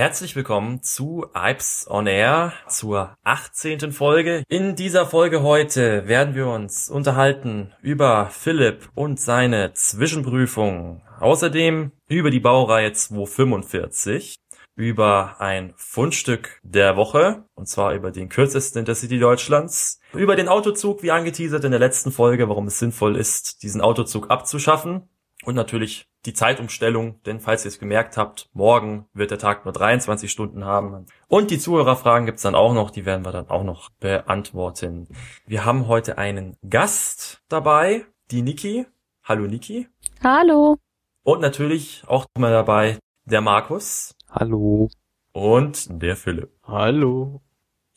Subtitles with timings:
[0.00, 3.92] Herzlich willkommen zu Ipes on Air zur 18.
[3.92, 4.44] Folge.
[4.48, 11.02] In dieser Folge heute werden wir uns unterhalten über Philipp und seine Zwischenprüfung.
[11.20, 14.36] Außerdem über die Baureihe 245,
[14.74, 21.02] über ein Fundstück der Woche, und zwar über den kürzesten Intercity Deutschlands, über den Autozug,
[21.02, 25.10] wie angeteasert in der letzten Folge, warum es sinnvoll ist, diesen Autozug abzuschaffen
[25.44, 29.72] und natürlich die Zeitumstellung, denn falls ihr es gemerkt habt, morgen wird der Tag nur
[29.72, 31.06] 23 Stunden haben.
[31.28, 35.08] Und die Zuhörerfragen gibt's dann auch noch, die werden wir dann auch noch beantworten.
[35.46, 38.86] Wir haben heute einen Gast dabei, die Niki.
[39.24, 39.88] Hallo Niki.
[40.22, 40.76] Hallo.
[41.22, 44.14] Und natürlich auch mal dabei der Markus.
[44.30, 44.90] Hallo.
[45.32, 46.50] Und der Philipp.
[46.64, 47.40] Hallo.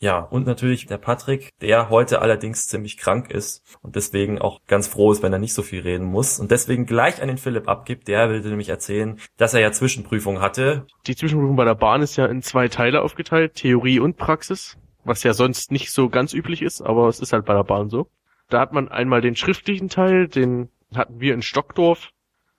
[0.04, 4.86] Ja, und natürlich der Patrick, der heute allerdings ziemlich krank ist und deswegen auch ganz
[4.86, 7.68] froh ist, wenn er nicht so viel reden muss und deswegen gleich an den Philipp
[7.68, 8.06] abgibt.
[8.06, 10.86] Der will nämlich erzählen, dass er ja Zwischenprüfung hatte.
[11.06, 15.22] Die Zwischenprüfung bei der Bahn ist ja in zwei Teile aufgeteilt, Theorie und Praxis, was
[15.22, 18.10] ja sonst nicht so ganz üblich ist, aber es ist halt bei der Bahn so.
[18.50, 22.10] Da hat man einmal den schriftlichen Teil, den hatten wir in Stockdorf.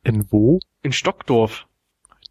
[0.02, 0.58] In wo?
[0.82, 1.68] In Stockdorf.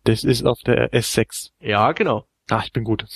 [0.03, 1.51] Das ist auf der S6.
[1.61, 2.27] Ja, genau.
[2.51, 3.07] Ah, ich bin gut.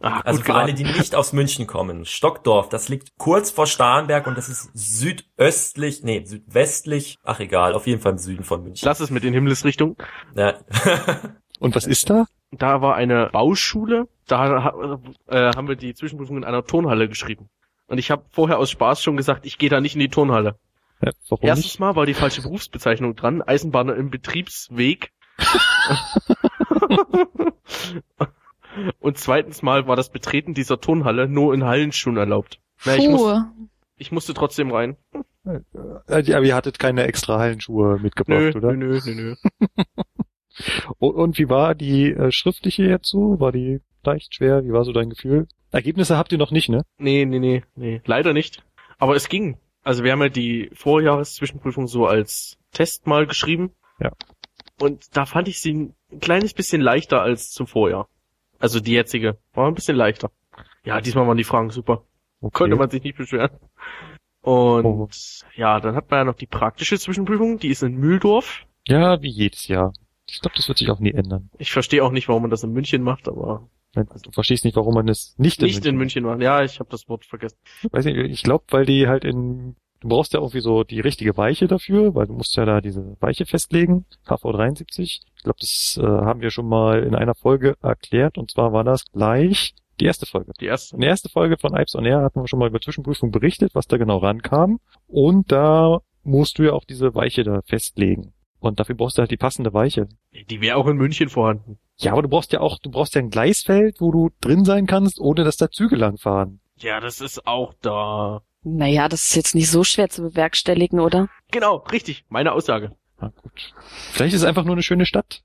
[0.00, 4.28] Ach, also für alle, die nicht aus München kommen, Stockdorf, das liegt kurz vor Starnberg
[4.28, 8.86] und das ist südöstlich, nee, südwestlich, ach egal, auf jeden Fall im Süden von München.
[8.86, 9.96] Lass es mit den Himmelsrichtungen.
[10.36, 10.54] Ja.
[11.58, 12.26] und was ist da?
[12.52, 17.48] Da war eine Bauschule, da äh, haben wir die Zwischenprüfung in einer Turnhalle geschrieben.
[17.88, 20.60] Und ich habe vorher aus Spaß schon gesagt, ich gehe da nicht in die Turnhalle.
[21.02, 21.80] Ja, warum Erstens nicht?
[21.80, 25.12] mal war die falsche Berufsbezeichnung dran, Eisenbahner im Betriebsweg.
[28.98, 32.60] Und zweitens mal war das Betreten dieser Turnhalle nur in Hallenschuhen erlaubt.
[32.84, 33.42] Na, ich, muss,
[33.96, 34.96] ich musste trotzdem rein.
[35.44, 35.60] Äh,
[36.06, 38.72] Aber ihr hattet keine extra Hallenschuhe mitgebracht, Nö, oder?
[38.72, 39.34] nö, nö, nö.
[40.98, 43.38] Und, und wie war die äh, schriftliche jetzt so?
[43.38, 44.64] War die leicht schwer?
[44.64, 45.46] Wie war so dein Gefühl?
[45.70, 46.82] Ergebnisse habt ihr noch nicht, ne?
[46.98, 48.00] Nee, nee, nee, nee.
[48.06, 48.64] Leider nicht.
[48.98, 49.58] Aber es ging.
[49.82, 53.70] Also wir haben ja die Vorjahreszwischenprüfung so als Test mal geschrieben.
[54.00, 54.12] Ja.
[54.80, 55.72] Und da fand ich sie
[56.10, 58.08] ein kleines bisschen leichter als zum Vorjahr.
[58.58, 59.38] Also die jetzige.
[59.54, 60.30] War ein bisschen leichter.
[60.84, 62.04] Ja, diesmal waren die Fragen super.
[62.40, 62.58] Okay.
[62.58, 63.50] Konnte man sich nicht beschweren.
[64.40, 65.08] Und Oh.
[65.56, 68.64] ja, dann hat man ja noch die praktische Zwischenprüfung, die ist in Mühldorf.
[68.86, 69.92] Ja, wie jedes Jahr.
[70.28, 71.50] Ich glaube, das wird sich auch nie ändern.
[71.58, 74.94] Ich verstehe auch nicht, warum man das in München macht, aber Du verstehst nicht, warum
[74.94, 76.40] man es nicht, nicht in München macht.
[76.40, 77.56] Ja, ich habe das Wort vergessen.
[77.90, 81.36] Weiß nicht, ich glaube, weil die halt in Du brauchst ja irgendwie so die richtige
[81.36, 85.20] Weiche dafür, weil du musst ja da diese Weiche festlegen, HV 73.
[85.36, 88.84] Ich glaube, das äh, haben wir schon mal in einer Folge erklärt und zwar war
[88.84, 90.52] das gleich die erste Folge.
[90.60, 90.94] Die erste.
[90.94, 93.74] In der ersten Folge von Ipes on Air hatten wir schon mal über Zwischenprüfung berichtet,
[93.74, 94.78] was da genau rankam
[95.08, 98.32] und da musst du ja auch diese Weiche da festlegen.
[98.60, 100.08] Und dafür brauchst du halt die passende Weiche.
[100.50, 101.78] Die wäre auch in München vorhanden.
[101.96, 104.86] Ja, aber du brauchst ja auch, du brauchst ja ein Gleisfeld, wo du drin sein
[104.86, 106.60] kannst, ohne dass da Züge langfahren.
[106.76, 108.42] Ja, das ist auch da.
[108.62, 111.28] Naja, das ist jetzt nicht so schwer zu bewerkstelligen, oder?
[111.50, 112.24] Genau, richtig.
[112.28, 112.92] Meine Aussage.
[113.20, 113.74] Na gut.
[114.12, 115.42] Vielleicht ist es einfach nur eine schöne Stadt.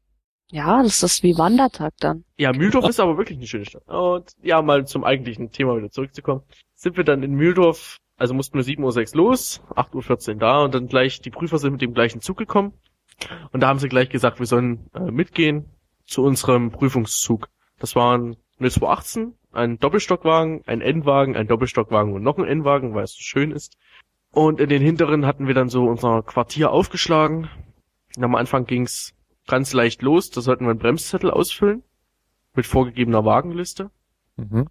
[0.51, 2.25] Ja, das ist wie Wandertag dann.
[2.37, 3.87] Ja, Mühldorf ist aber wirklich eine schöne Stadt.
[3.87, 6.43] Und ja, mal zum eigentlichen Thema wieder zurückzukommen.
[6.75, 10.75] Sind wir dann in Mühldorf, also mussten wir 7.06 Uhr los, 8.14 Uhr da und
[10.75, 12.73] dann gleich, die Prüfer sind mit dem gleichen Zug gekommen.
[13.51, 15.65] Und da haben sie gleich gesagt, wir sollen äh, mitgehen
[16.05, 17.49] zu unserem Prüfungszug.
[17.79, 23.03] Das waren eine 218, ein Doppelstockwagen, ein N-Wagen, ein Doppelstockwagen und noch ein N-Wagen, weil
[23.03, 23.77] es so schön ist.
[24.31, 27.49] Und in den hinteren hatten wir dann so unser Quartier aufgeschlagen.
[28.17, 29.13] Und am Anfang ging's
[29.47, 30.31] ganz leicht los.
[30.31, 31.83] Da sollten wir einen Bremszettel ausfüllen
[32.55, 33.91] mit vorgegebener Wagenliste.
[34.37, 34.67] Mhm.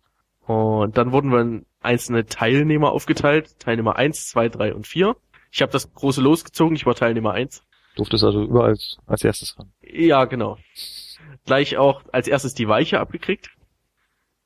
[0.46, 3.58] Und dann wurden wir in einzelne Teilnehmer aufgeteilt.
[3.60, 5.16] Teilnehmer 1, 2, 3 und 4.
[5.52, 7.62] Ich habe das große losgezogen, ich war Teilnehmer 1.
[7.96, 8.76] Durftest also überall
[9.06, 9.70] als erstes ran.
[9.82, 10.56] Ja, genau.
[11.44, 13.50] Gleich auch als erstes die Weiche abgekriegt,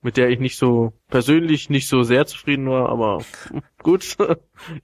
[0.06, 3.25] mit der ich nicht so persönlich nicht so sehr zufrieden war, aber
[3.83, 4.17] gut.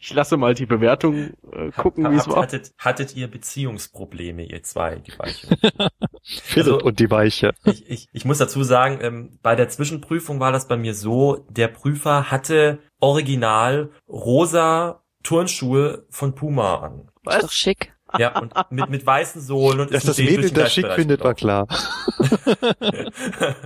[0.01, 2.43] Ich lasse mal die Bewertung äh, gucken, wie es war.
[2.43, 5.47] Hattet, hattet ihr Beziehungsprobleme, ihr zwei, die Weiche?
[6.25, 7.55] Philipp Also- und die Weiche.
[7.65, 11.47] ich, ich, ich muss dazu sagen, ähm, bei der Zwischenprüfung war das bei mir so,
[11.49, 17.11] der Prüfer hatte original rosa Turnschuhe von Puma an.
[17.29, 17.93] Ist doch schick.
[18.19, 21.35] Ja, und mit, mit weißen Sohlen und Dass ist das Mädel das schick findet, war
[21.35, 21.69] klar.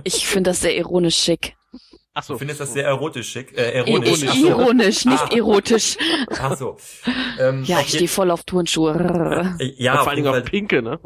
[0.03, 1.56] Ich finde das sehr ironisch schick.
[2.19, 2.33] Ach so.
[2.33, 4.23] Du findest das sehr erotisch schick, äh, ironisch.
[4.23, 4.25] Ironisch.
[4.31, 4.47] Ach so.
[4.47, 5.35] Ironisch, nicht Ah.
[5.35, 5.97] erotisch.
[6.41, 6.77] Ach so.
[7.39, 9.55] Ähm, Ja, ich stehe voll auf Turnschuhe.
[9.59, 10.99] äh, Ja, Und auf vor Fall, auf Pinke, ne?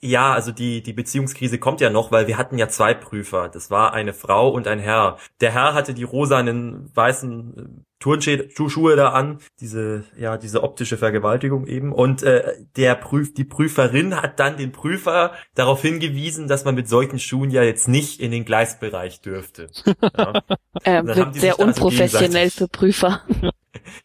[0.00, 3.48] Ja, also die, die Beziehungskrise kommt ja noch, weil wir hatten ja zwei Prüfer.
[3.48, 5.16] Das war eine Frau und ein Herr.
[5.40, 11.92] Der Herr hatte die rosanen weißen Turnschuhe da an, diese ja diese optische Vergewaltigung eben
[11.92, 16.88] und äh, der Prüf die Prüferin hat dann den Prüfer darauf hingewiesen, dass man mit
[16.88, 19.68] solchen Schuhen ja jetzt nicht in den Gleisbereich dürfte.
[20.16, 20.42] Ja.
[20.84, 21.02] Äh,
[21.32, 23.22] die sehr also unprofessionell gegenseitig- für Prüfer.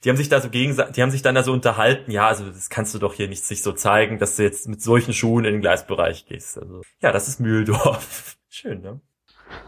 [0.03, 2.45] Die haben sich da so gegenseitig, die haben sich dann da so unterhalten, ja, also
[2.45, 5.45] das kannst du doch hier nicht sich so zeigen, dass du jetzt mit solchen Schuhen
[5.45, 6.57] in den Gleisbereich gehst.
[6.57, 8.37] Also ja, das ist Mühldorf.
[8.49, 8.99] Schön, ne?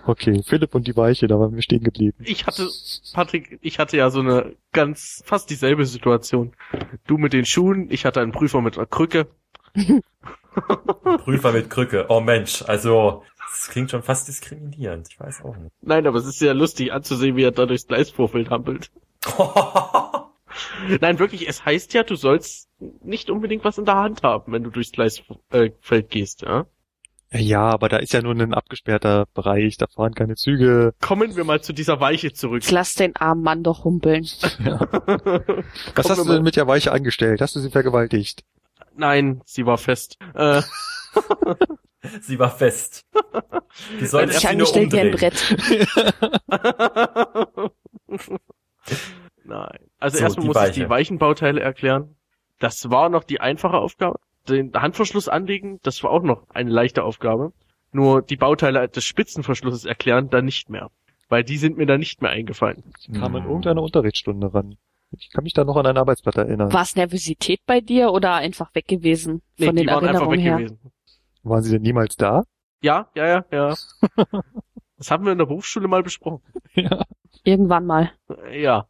[0.06, 2.18] Okay, Philipp und die Weiche, da waren wir stehen geblieben.
[2.26, 2.70] Ich hatte,
[3.14, 6.54] Patrick, ich hatte ja so eine ganz, fast dieselbe Situation.
[7.08, 9.28] Du mit den Schuhen, ich hatte einen Prüfer mit einer Krücke.
[11.24, 12.06] Prüfer mit Krücke.
[12.10, 15.08] Oh Mensch, also das klingt schon fast diskriminierend.
[15.10, 15.72] Ich weiß auch nicht.
[15.82, 18.92] Nein, aber es ist sehr lustig anzusehen, wie er da durchs Gleisvorfeld hampelt.
[21.00, 22.70] Nein, wirklich, es heißt ja, du sollst
[23.04, 26.66] nicht unbedingt was in der Hand haben, wenn du durchs Gleisfeld gehst, ja?
[27.36, 30.94] Ja, aber da ist ja nur ein abgesperrter Bereich, da fahren keine Züge.
[31.02, 32.62] Kommen wir mal zu dieser Weiche zurück.
[32.62, 34.24] Jetzt lass den armen Mann doch humpeln.
[34.26, 35.64] Was Kommen
[35.96, 37.42] hast du denn mit der Weiche angestellt?
[37.42, 38.44] Hast du sie vergewaltigt?
[38.96, 40.18] Nein, sie war fest.
[40.36, 40.62] Äh,
[42.22, 43.06] Sie war fest.
[43.98, 45.12] Wie soll Hat das sich sie nur angestellt wie ein?
[45.12, 45.56] Brett.
[49.46, 49.80] Nein.
[50.00, 50.80] Also So, erstmal die muss ich Weiche.
[50.82, 52.18] die Weichenbauteile erklären.
[52.60, 54.20] Das war noch die einfache Aufgabe.
[54.50, 57.54] Den Handverschluss anlegen, das war auch noch eine leichte Aufgabe.
[57.92, 60.90] Nur die Bauteile des Spitzenverschlusses erklären, dann nicht mehr.
[61.30, 62.84] Weil die sind mir dann nicht mehr eingefallen.
[63.00, 63.50] Ich kam in Hm.
[63.50, 64.78] irgendeiner Unterrichtsstunde ran.
[65.12, 66.74] Ich kann mich da noch an ein Arbeitsblatt erinnern.
[66.74, 70.22] War es Nervosität bei dir oder einfach weg gewesen Nee, von die den waren einfach
[70.28, 70.58] Erinnerungen weg her?
[70.58, 70.80] gewesen.
[71.44, 72.44] Waren sie denn niemals da?
[72.82, 73.76] Ja, ja, ja, ja.
[74.98, 76.42] Das haben wir in der Berufsschule mal besprochen.
[76.76, 77.04] ja.
[77.44, 78.12] Irgendwann mal.
[78.50, 78.88] Äh, Ja.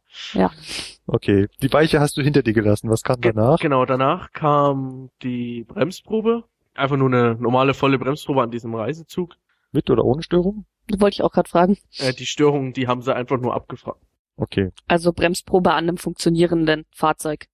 [1.06, 2.88] Okay, die Weiche hast du hinter dir gelassen.
[2.88, 3.58] Was kam danach?
[3.58, 6.44] Genau, danach kam die Bremsprobe.
[6.74, 9.34] Einfach nur eine normale volle Bremsprobe an diesem Reisezug.
[9.72, 10.64] Mit oder ohne Störung?
[10.98, 11.78] Wollte ich auch gerade fragen.
[11.98, 14.00] Äh, die Störungen, die haben sie einfach nur abgefragt.
[14.36, 14.70] Okay.
[14.88, 17.46] Also Bremsprobe an einem funktionierenden Fahrzeug.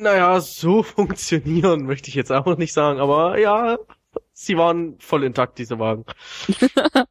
[0.00, 3.78] Naja, so funktionieren möchte ich jetzt auch nicht sagen, aber ja,
[4.32, 6.04] sie waren voll intakt, diese Wagen.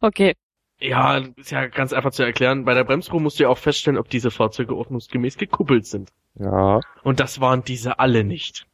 [0.00, 0.36] Okay.
[0.80, 2.64] Ja, ist ja ganz einfach zu erklären.
[2.64, 6.10] Bei der Bremsprobe musst du ja auch feststellen, ob diese Fahrzeuge ordnungsgemäß gekuppelt sind.
[6.38, 8.66] Ja, Und das waren diese alle nicht.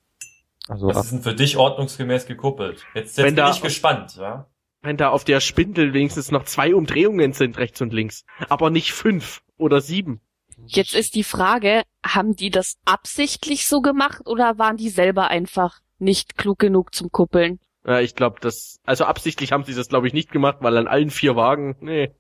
[0.69, 2.85] also Das ist denn für dich ordnungsgemäß gekuppelt.
[2.95, 4.47] Jetzt, jetzt bin da- ich gespannt, ja?
[4.83, 8.93] Wenn da auf der Spindel wenigstens noch zwei Umdrehungen sind, rechts und links, aber nicht
[8.93, 10.21] fünf oder sieben.
[10.67, 15.81] Jetzt ist die Frage, haben die das absichtlich so gemacht oder waren die selber einfach
[15.99, 17.61] nicht klug genug zum Kuppeln?
[17.87, 20.87] Ja, ich glaube, das, also absichtlich haben sie das, glaube ich, nicht gemacht, weil an
[20.89, 22.15] allen vier Wagen, nee.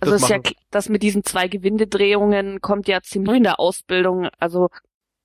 [0.00, 3.42] Also Das ist ja, machen- kl- das mit diesen zwei Gewindedrehungen kommt ja ziemlich in
[3.42, 4.28] der Ausbildung.
[4.38, 4.68] Also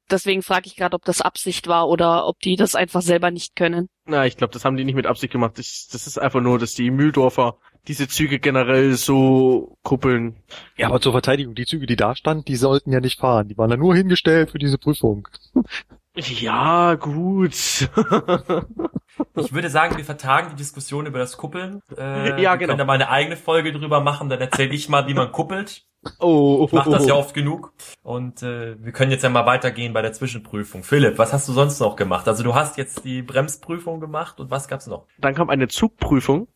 [0.10, 3.56] deswegen frage ich gerade, ob das Absicht war oder ob die das einfach selber nicht
[3.56, 3.88] können.
[4.06, 5.58] Na, ich glaube, das haben die nicht mit Absicht gemacht.
[5.60, 7.58] Das, das ist einfach nur, dass die Mühldorfer
[7.88, 10.38] diese Züge generell so kuppeln.
[10.78, 13.50] ja, aber zur Verteidigung, die Züge, die da standen, die sollten ja nicht fahren.
[13.50, 15.28] Die waren da nur hingestellt für diese Prüfung.
[16.16, 17.54] Ja, gut.
[19.36, 21.82] Ich würde sagen, wir vertagen die Diskussion über das Kuppeln.
[21.98, 22.68] Äh, Ja, wir genau.
[22.68, 25.86] können da mal eine eigene Folge drüber machen, dann erzähle ich mal, wie man kuppelt.
[26.20, 27.74] oh, Ich mache das ja oft genug.
[28.04, 30.84] Und äh, wir können jetzt ja mal weitergehen bei der Zwischenprüfung.
[30.84, 32.28] Philipp, was hast du sonst noch gemacht?
[32.28, 35.06] Also du hast jetzt die Bremsprüfung gemacht und was gab's noch?
[35.18, 36.48] Dann kam eine Zugprüfung.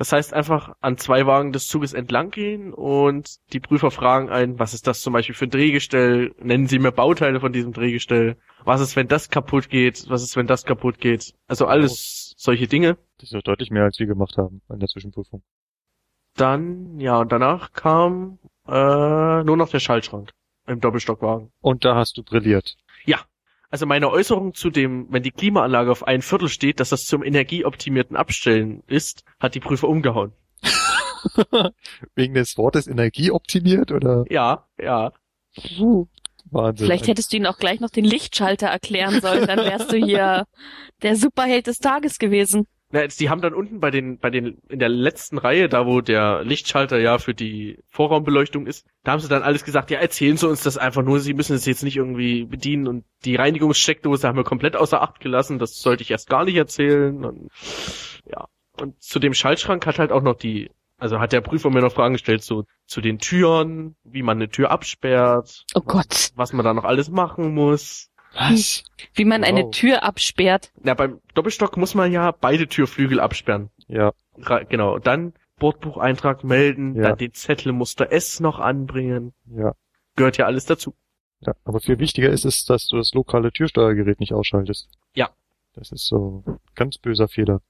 [0.00, 4.58] Das heißt einfach an zwei Wagen des Zuges entlang gehen und die Prüfer fragen einen,
[4.58, 6.34] was ist das zum Beispiel für ein Drehgestell?
[6.40, 8.38] Nennen Sie mir Bauteile von diesem Drehgestell.
[8.64, 10.08] Was ist, wenn das kaputt geht?
[10.08, 11.34] Was ist, wenn das kaputt geht?
[11.48, 12.96] Also alles solche Dinge.
[13.18, 15.42] Das ist doch deutlich mehr, als wir gemacht haben an der Zwischenprüfung.
[16.34, 18.70] Dann, ja, und danach kam äh,
[19.44, 20.32] nur noch der Schaltschrank
[20.66, 21.52] im Doppelstockwagen.
[21.60, 22.78] Und da hast du brilliert.
[23.70, 27.22] Also meine Äußerung zu dem, wenn die Klimaanlage auf ein Viertel steht, dass das zum
[27.22, 30.32] energieoptimierten Abstellen ist, hat die Prüfer umgehauen.
[32.16, 35.12] Wegen des Wortes Energie optimiert oder Ja, ja.
[35.78, 36.06] Uh,
[36.50, 36.86] Wahnsinn?
[36.86, 40.46] vielleicht hättest du ihnen auch gleich noch den Lichtschalter erklären sollen, dann wärst du hier
[41.02, 42.66] der Superheld des Tages gewesen.
[42.92, 45.86] Na, jetzt, die haben dann unten bei den, bei den, in der letzten Reihe, da
[45.86, 50.00] wo der Lichtschalter ja für die Vorraumbeleuchtung ist, da haben sie dann alles gesagt, ja,
[50.00, 53.36] erzählen Sie uns das einfach nur, Sie müssen es jetzt nicht irgendwie bedienen und die
[53.36, 57.50] Reinigungscheckdose haben wir komplett außer Acht gelassen, das sollte ich erst gar nicht erzählen und,
[58.26, 58.46] ja.
[58.80, 61.92] Und zu dem Schaltschrank hat halt auch noch die, also hat der Prüfer mir noch
[61.92, 66.64] Fragen gestellt, so, zu den Türen, wie man eine Tür absperrt, Oh Gott, was man
[66.64, 68.10] da noch alles machen muss.
[68.34, 68.84] Was?
[69.14, 69.70] wie man eine Wow.
[69.72, 70.70] Tür absperrt.
[70.82, 73.70] Na, beim Doppelstock muss man ja beide Türflügel absperren.
[73.88, 74.98] Ja, Ra- Genau.
[74.98, 77.02] Dann Bordbucheintrag melden, Ja.
[77.10, 79.32] dann den Zettel Muster S noch anbringen.
[79.46, 79.74] ja,
[80.16, 80.94] Gehört ja alles dazu.
[81.40, 81.54] ja.
[81.64, 84.88] Aber viel wichtiger ist es, dass du das lokale Türsteuergerät nicht ausschaltest.
[85.14, 85.30] Ja.
[85.74, 87.60] Das ist so ein ganz böser Fehler.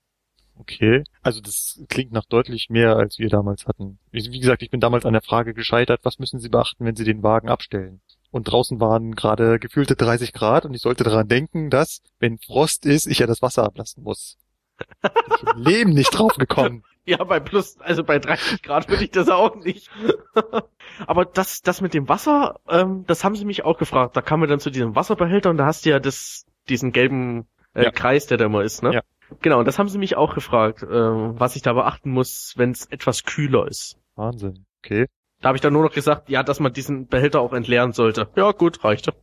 [0.58, 1.04] Okay.
[1.22, 3.98] Also das klingt nach deutlich mehr, als wir damals hatten.
[4.10, 6.96] Wie wie gesagt, ich bin damals an der Frage gescheitert, was müssen Sie beachten, wenn
[6.96, 8.00] Sie den Wagen abstellen?
[8.30, 12.86] Und draußen waren gerade gefühlte 30 Grad und ich sollte daran denken, dass, wenn Frost
[12.86, 14.38] ist, ich ja das Wasser ablassen muss.
[14.78, 16.84] Ich im Leben nicht drauf gekommen.
[17.06, 19.90] Ja, bei plus, also bei 30 Grad würde ich das auch nicht.
[21.06, 24.16] Aber das, das mit dem Wasser, ähm, das haben sie mich auch gefragt.
[24.16, 27.48] Da kamen wir dann zu diesem Wasserbehälter und da hast du ja das, diesen gelben
[27.74, 27.90] äh, Ja.
[27.90, 28.92] Kreis, der da immer ist, ne?
[28.94, 29.00] Ja.
[29.40, 32.70] Genau, und das haben sie mich auch gefragt, ähm, was ich da beachten muss, wenn
[32.72, 33.96] es etwas kühler ist.
[34.14, 34.66] Wahnsinn.
[34.84, 35.06] Okay.
[35.40, 38.28] Da habe ich dann nur noch gesagt, ja, dass man diesen Behälter auch entleeren sollte.
[38.36, 39.14] Ja, gut, reichte.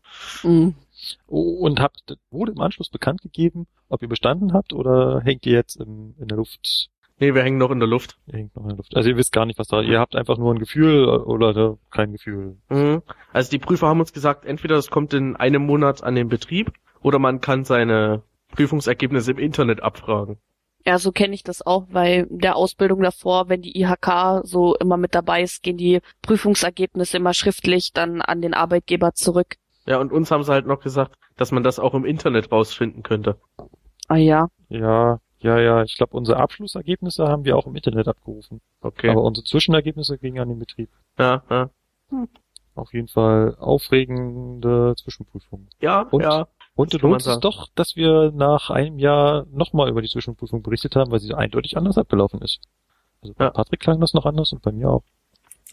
[0.43, 0.75] Mhm.
[1.27, 5.75] Und habt, wurde im Anschluss bekannt gegeben, ob ihr bestanden habt oder hängt ihr jetzt
[5.75, 6.89] im, in der Luft?
[7.19, 8.17] Nee, wir hängen noch in der Luft.
[8.27, 8.95] Ihr hängt noch in der Luft.
[8.95, 11.77] Also ihr wisst gar nicht, was da, ihr habt einfach nur ein Gefühl oder ne,
[11.91, 12.57] kein Gefühl.
[12.69, 13.01] Mhm.
[13.33, 16.71] Also die Prüfer haben uns gesagt, entweder das kommt in einem Monat an den Betrieb
[17.01, 20.37] oder man kann seine Prüfungsergebnisse im Internet abfragen.
[20.87, 24.95] Ja, so kenne ich das auch, weil der Ausbildung davor, wenn die IHK so immer
[24.95, 29.57] mit dabei ist, gehen die Prüfungsergebnisse immer schriftlich dann an den Arbeitgeber zurück.
[29.85, 33.03] Ja, und uns haben sie halt noch gesagt, dass man das auch im Internet rausfinden
[33.03, 33.35] könnte.
[34.07, 34.47] Ah ja.
[34.69, 35.83] Ja, ja, ja.
[35.83, 38.61] Ich glaube, unsere Abschlussergebnisse haben wir auch im Internet abgerufen.
[38.79, 39.09] Okay.
[39.09, 40.89] Aber unsere Zwischenergebnisse gingen an den Betrieb.
[41.19, 41.69] ja, ja.
[42.75, 45.67] Auf jeden Fall aufregende Zwischenprüfung.
[45.81, 46.21] Ja, Und?
[46.21, 46.47] ja.
[46.77, 47.41] Und man lohnt es sagen.
[47.41, 51.75] doch, dass wir nach einem Jahr nochmal über die Zwischenprüfung berichtet haben, weil sie eindeutig
[51.75, 52.59] anders abgelaufen ist.
[53.21, 53.49] Also bei Ja.
[53.51, 55.03] Patrick klang das noch anders und bei mir auch.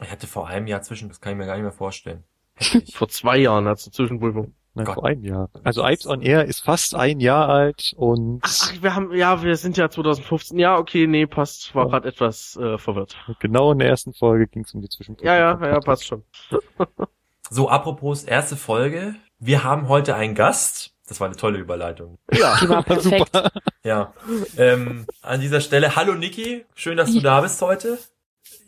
[0.02, 2.24] Ich hatte vor einem Jahr zwischen, das kann ich mir gar nicht mehr vorstellen.
[2.94, 4.54] Vor zwei Jahren hat's eine Zwischenprüfung.
[4.76, 4.94] Nein, Gott.
[4.94, 5.50] vor einem Jahr.
[5.62, 9.56] Also Ipes on Air ist fast ein Jahr alt und Ach, wir haben, ja, wir
[9.56, 10.58] sind ja 2015.
[10.58, 11.74] Ja, okay, nee, passt.
[11.76, 11.90] War Ja.
[11.90, 13.16] gerade etwas äh, verwirrt.
[13.38, 15.26] genau in der ersten Folge ging es um die Zwischenprüfung.
[15.26, 16.24] Ja, ja, ja, passt schon.
[17.50, 19.14] So, apropos erste Folge.
[19.38, 20.93] Wir haben heute einen Gast.
[21.06, 22.18] Das war eine tolle Überleitung.
[22.32, 22.58] Ja.
[22.60, 23.30] Die war perfekt.
[23.32, 23.50] Super.
[23.84, 24.14] Ja.
[24.56, 27.98] Ähm, an dieser Stelle, hallo Niki, schön, dass du da bist heute.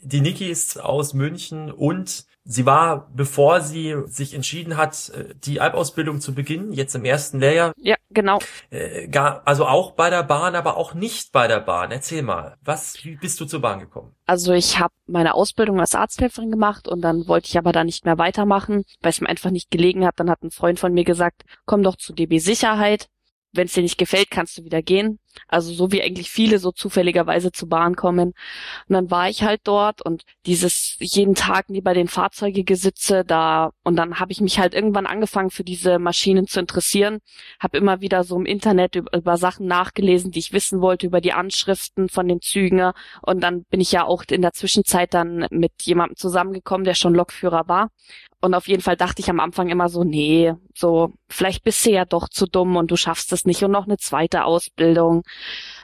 [0.02, 5.60] Die Niki ist aus München und sie war, bevor sie sich entschieden hat, äh, die
[5.60, 8.40] Alpausbildung zu beginnen, jetzt im ersten Lehrjahr, Ja, genau.
[8.70, 11.92] äh, gar, also auch bei der Bahn, aber auch nicht bei der Bahn.
[11.92, 14.16] Erzähl mal, was, wie bist du zur Bahn gekommen?
[14.26, 18.04] Also ich habe meine Ausbildung als Arzthelferin gemacht und dann wollte ich aber da nicht
[18.04, 20.18] mehr weitermachen, weil es mir einfach nicht gelegen hat.
[20.18, 23.08] Dann hat ein Freund von mir gesagt, komm doch zu DB Sicherheit.
[23.52, 25.20] Wenn es dir nicht gefällt, kannst du wieder gehen.
[25.48, 28.28] Also so wie eigentlich viele so zufälligerweise zur Bahn kommen.
[28.88, 33.70] Und dann war ich halt dort und dieses jeden Tag neben den Fahrzeuge gesitze da
[33.84, 37.18] und dann habe ich mich halt irgendwann angefangen für diese Maschinen zu interessieren,
[37.60, 41.20] habe immer wieder so im Internet über, über Sachen nachgelesen, die ich wissen wollte über
[41.20, 45.46] die Anschriften von den Zügen und dann bin ich ja auch in der Zwischenzeit dann
[45.50, 47.90] mit jemandem zusammengekommen, der schon Lokführer war.
[48.40, 51.90] Und auf jeden Fall dachte ich am Anfang immer so, nee, so, vielleicht bist du
[51.90, 55.22] ja doch zu dumm und du schaffst es nicht und noch eine zweite Ausbildung.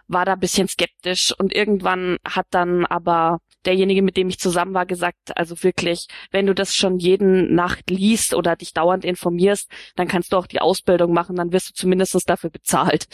[0.08, 4.87] War da bisschen skeptisch und irgendwann hat dann aber derjenige, mit dem ich zusammen war,
[4.87, 10.08] gesagt, also wirklich, wenn du das schon jeden Nacht liest oder dich dauernd informierst, dann
[10.08, 13.06] kannst du auch die Ausbildung machen, dann wirst du zumindest dafür bezahlt.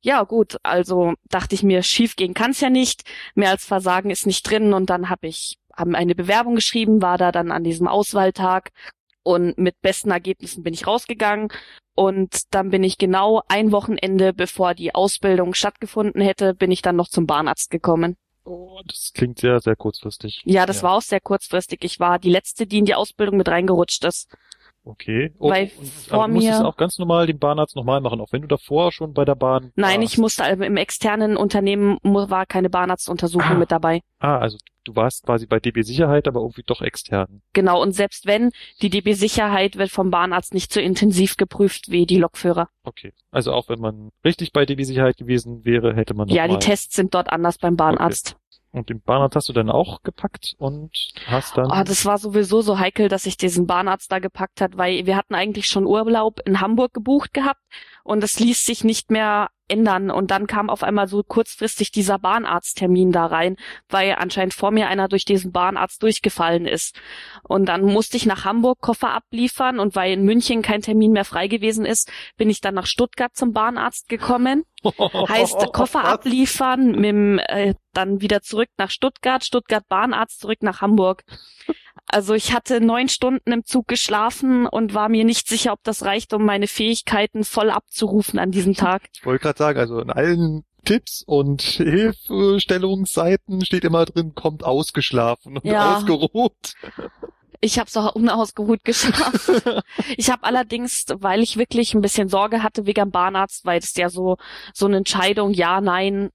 [0.00, 3.02] Ja, gut, also dachte ich mir, schief gehen kann's ja nicht,
[3.36, 4.72] mehr als Versagen ist nicht drin.
[4.72, 8.70] Und dann habe ich haben eine Bewerbung geschrieben, war da dann an diesem Auswahltag.
[9.22, 11.48] Und mit besten Ergebnissen bin ich rausgegangen
[11.94, 16.96] und dann bin ich genau ein Wochenende, bevor die Ausbildung stattgefunden hätte, bin ich dann
[16.96, 18.16] noch zum Bahnarzt gekommen.
[18.44, 20.42] Oh, das klingt sehr, sehr kurzfristig.
[20.44, 20.82] Ja, das Ja.
[20.84, 21.84] war auch sehr kurzfristig.
[21.84, 24.28] Ich war die letzte, die in die Ausbildung mit reingerutscht ist.
[24.84, 25.32] Okay.
[25.38, 28.20] Oh, Weil und, vor aber du musstest mir- auch ganz normal den Bahnarzt nochmal machen,
[28.20, 30.12] auch wenn du davor schon bei der Bahn Nein, warst.
[30.12, 33.54] ich musste also im externen Unternehmen war keine Bahnarztuntersuchung Ah.
[33.58, 34.00] mit dabei.
[34.18, 37.42] Ah, also du warst quasi bei DB Sicherheit, aber irgendwie doch extern.
[37.52, 38.50] Genau, und selbst wenn,
[38.82, 42.68] die DB Sicherheit wird vom Bahnarzt nicht so intensiv geprüft wie die Lokführer.
[42.82, 43.12] Okay.
[43.30, 46.58] Also auch wenn man richtig bei DB Sicherheit gewesen wäre, hätte man noch Ja, die
[46.58, 48.36] Tests sind dort anders beim Bahnarzt.
[48.72, 50.90] Und den Bahnarzt hast du dann auch gepackt und
[51.26, 54.78] hast dann Ah, das war sowieso so heikel, dass ich diesen Bahnarzt da gepackt hat,
[54.78, 57.60] weil wir hatten eigentlich schon Urlaub in Hamburg gebucht gehabt
[58.04, 62.18] und es ließ sich nicht mehr ändern und dann kam auf einmal so kurzfristig dieser
[62.18, 63.56] Bahnarzttermin da rein,
[63.88, 67.00] weil anscheinend vor mir einer durch diesen Bahnarzt durchgefallen ist.
[67.42, 71.24] Und dann musste ich nach Hamburg Koffer abliefern und weil in München kein Termin mehr
[71.24, 74.64] frei gewesen ist, bin ich dann nach Stuttgart zum Bahnarzt gekommen.
[74.84, 80.80] Heißt Koffer abliefern, mit dem, äh, dann wieder zurück nach Stuttgart, Stuttgart Bahnarzt zurück nach
[80.80, 81.24] Hamburg.
[82.06, 86.04] Also ich hatte neun Stunden im Zug geschlafen und war mir nicht sicher, ob das
[86.04, 89.02] reicht, um meine Fähigkeiten voll abzurufen an diesem Tag.
[89.12, 95.58] Ich wollte gerade sagen, also in allen Tipps und Hilfestellungsseiten steht immer drin, kommt ausgeschlafen
[95.58, 95.96] und Ja.
[95.96, 96.72] ausgeruht.
[97.60, 99.82] Ich habe auch unausgeruht geschlafen.
[100.16, 103.94] Ich habe allerdings, weil ich wirklich ein bisschen Sorge hatte wegen dem Bahnarzt, weil es
[103.94, 104.36] ja so
[104.74, 106.30] so eine Entscheidung, ja, nein,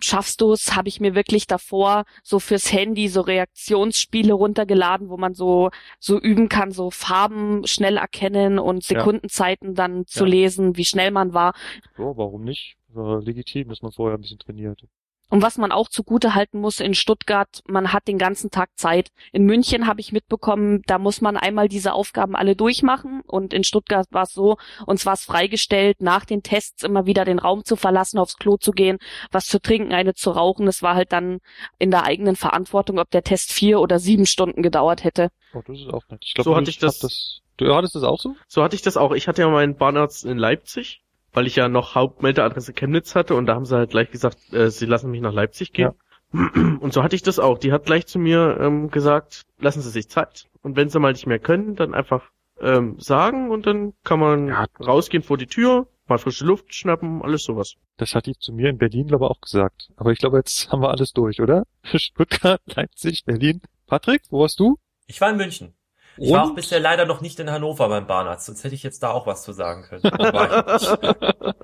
[0.00, 5.16] schaffst du es, habe ich mir wirklich davor so fürs Handy so Reaktionsspiele runtergeladen, wo
[5.16, 10.30] man so so üben kann, so Farben schnell erkennen und Sekundenzeiten dann zu Ja.
[10.30, 11.54] lesen, wie schnell man war.
[11.96, 12.76] So, warum nicht?
[12.88, 14.82] War legitim, dass man vorher ein bisschen trainiert.
[15.28, 19.10] Und was man auch zugute halten muss in Stuttgart, man hat den ganzen Tag Zeit.
[19.32, 23.22] In München habe ich mitbekommen, da muss man einmal diese Aufgaben alle durchmachen.
[23.26, 24.56] Und in Stuttgart war es so,
[24.86, 28.56] uns war es freigestellt, nach den Tests immer wieder den Raum zu verlassen, aufs Klo
[28.56, 28.98] zu gehen,
[29.32, 30.68] was zu trinken, eine zu rauchen.
[30.68, 31.38] Es war halt dann
[31.78, 35.30] in der eigenen Verantwortung, ob der Test vier oder sieben Stunden gedauert hätte.
[35.54, 36.20] Oh, das ist auch nett.
[36.24, 37.10] Ich glaub, So hatte ich das- hab
[37.58, 38.36] Du hattest das auch so?
[38.48, 39.12] So hatte ich das auch.
[39.12, 41.00] Ich hatte ja meinen Bahnarzt in Leipzig,
[41.36, 44.70] weil ich ja noch Hauptmeldeadresse Chemnitz hatte und da haben sie halt gleich gesagt, äh,
[44.70, 45.90] sie lassen mich nach Leipzig gehen.
[46.32, 47.58] Und so hatte ich das auch.
[47.58, 50.46] Die hat gleich zu mir ähm, gesagt, lassen Sie sich Zeit.
[50.62, 54.48] Und wenn Sie mal nicht mehr können, dann einfach ähm, sagen und dann kann man
[54.48, 54.64] Ja.
[54.80, 57.74] rausgehen vor die Tür, mal frische Luft schnappen, alles sowas.
[57.98, 59.90] Das hat die zu mir in Berlin, glaube ich, auch gesagt.
[59.96, 61.64] Aber ich glaube, jetzt haben wir alles durch, oder?
[61.84, 63.60] Stuttgart, Leipzig, Berlin.
[63.86, 64.78] Patrick, wo warst du?
[65.06, 65.74] Ich war in München.
[66.18, 66.54] Ich war auch Und?
[66.54, 69.42] bisher leider noch nicht in Hannover beim Bahnarzt, sonst hätte ich jetzt da auch was
[69.42, 70.02] zu sagen können.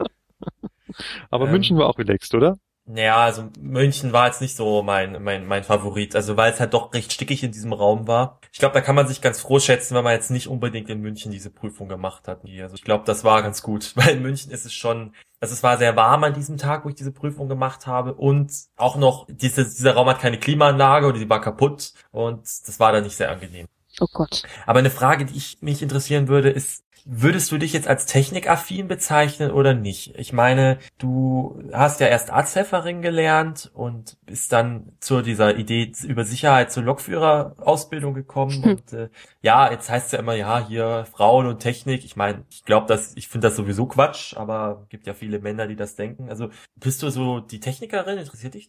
[1.30, 1.52] Aber Ähm.
[1.52, 2.58] München war auch relaxed, oder?
[2.84, 6.74] Naja, also München war jetzt nicht so mein, mein, mein Favorit, also weil es halt
[6.74, 8.40] doch recht stickig in diesem Raum war.
[8.52, 11.00] Ich glaube, da kann man sich ganz froh schätzen, wenn man jetzt nicht unbedingt in
[11.00, 12.40] München diese Prüfung gemacht hat.
[12.60, 15.62] Also ich glaube, das war ganz gut, weil in München ist es schon, also es
[15.62, 19.26] war sehr warm an diesem Tag, wo ich diese Prüfung gemacht habe und auch noch,
[19.30, 23.16] diese, dieser Raum hat keine Klimaanlage oder die war kaputt und das war dann nicht
[23.16, 23.68] sehr angenehm.
[24.00, 24.42] Oh Gott.
[24.66, 28.86] Aber eine Frage, die ich mich interessieren würde, ist, würdest du dich jetzt als technikaffin
[28.86, 30.14] bezeichnen oder nicht?
[30.16, 36.24] Ich meine, du hast ja erst Arzthelferin gelernt und bist dann zu dieser Idee über
[36.24, 38.62] Sicherheit zur Lokführerausbildung gekommen Hm.
[38.70, 39.08] und äh,
[39.40, 42.04] ja, jetzt heißt es ja immer, ja, hier Frauen und Technik.
[42.04, 45.66] Ich meine, ich glaube, dass ich finde das sowieso Quatsch, aber gibt ja viele Männer,
[45.66, 46.28] die das denken.
[46.28, 48.18] Also bist du so die Technikerin?
[48.18, 48.68] Interessiert dich?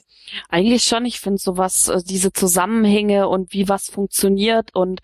[0.50, 1.06] Eigentlich schon.
[1.06, 5.02] Ich finde sowas, äh, diese Zusammenhänge und wie was funktioniert und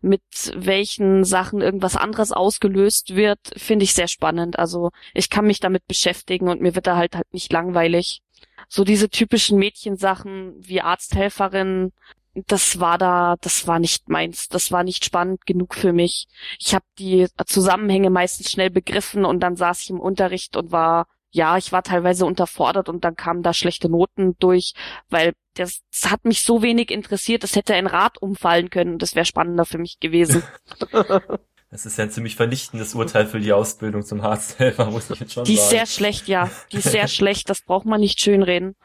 [0.00, 0.22] mit
[0.56, 2.71] welchen Sachen irgendwas anderes ausgelöst
[3.14, 4.58] wird, finde ich sehr spannend.
[4.58, 8.20] Also ich kann mich damit beschäftigen und mir wird da halt halt nicht langweilig.
[8.68, 11.92] So diese typischen Mädchensachen wie Arzthelferin,
[12.34, 14.48] das war da, das war nicht meins.
[14.48, 16.26] Das war nicht spannend genug für mich.
[16.58, 21.06] Ich habe die Zusammenhänge meistens schnell begriffen und dann saß ich im Unterricht und war
[21.32, 24.74] ja, ich war teilweise unterfordert und dann kamen da schlechte Noten durch,
[25.08, 29.02] weil das, das hat mich so wenig interessiert, es hätte ein Rad umfallen können und
[29.02, 30.42] das wäre spannender für mich gewesen.
[31.72, 35.32] Das ist ja ein ziemlich vernichtendes Urteil für die Ausbildung zum Arzthelfer, muss ich jetzt
[35.32, 35.70] schon Die ist sagen.
[35.70, 36.50] sehr schlecht, ja.
[36.70, 38.76] Die ist sehr schlecht, das braucht man nicht schönreden.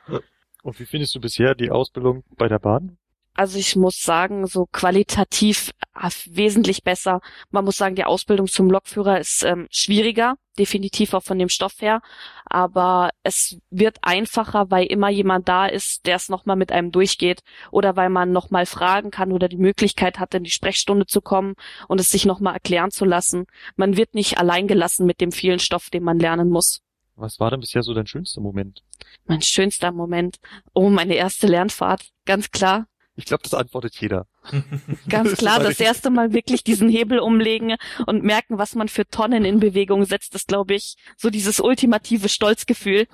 [0.63, 2.97] Und wie findest du bisher die Ausbildung bei der Bahn?
[3.37, 7.21] Also ich muss sagen, so qualitativ äh, wesentlich besser.
[7.51, 11.75] Man muss sagen, die Ausbildung zum Lokführer ist ähm, schwieriger, definitiv auch von dem Stoff
[11.79, 12.01] her.
[12.45, 17.41] Aber es wird einfacher, weil immer jemand da ist, der es nochmal mit einem durchgeht.
[17.69, 21.53] Oder weil man nochmal fragen kann oder die Möglichkeit hat, in die Sprechstunde zu kommen
[21.87, 23.45] und es sich nochmal erklären zu lassen.
[23.75, 26.81] Man wird nicht allein gelassen mit dem vielen Stoff, den man lernen muss.
[27.15, 28.83] Was war denn bisher so dein schönster Moment?
[29.25, 30.37] Mein schönster Moment.
[30.73, 32.09] Oh, meine erste Lernfahrt.
[32.25, 32.87] Ganz klar.
[33.19, 34.27] Ich glaube, das antwortet jeder.
[35.09, 37.75] Ganz klar, das erste Mal wirklich diesen Hebel umlegen
[38.05, 42.29] und merken, was man für Tonnen in Bewegung setzt, ist, glaube ich, so dieses ultimative
[42.29, 43.07] Stolzgefühl.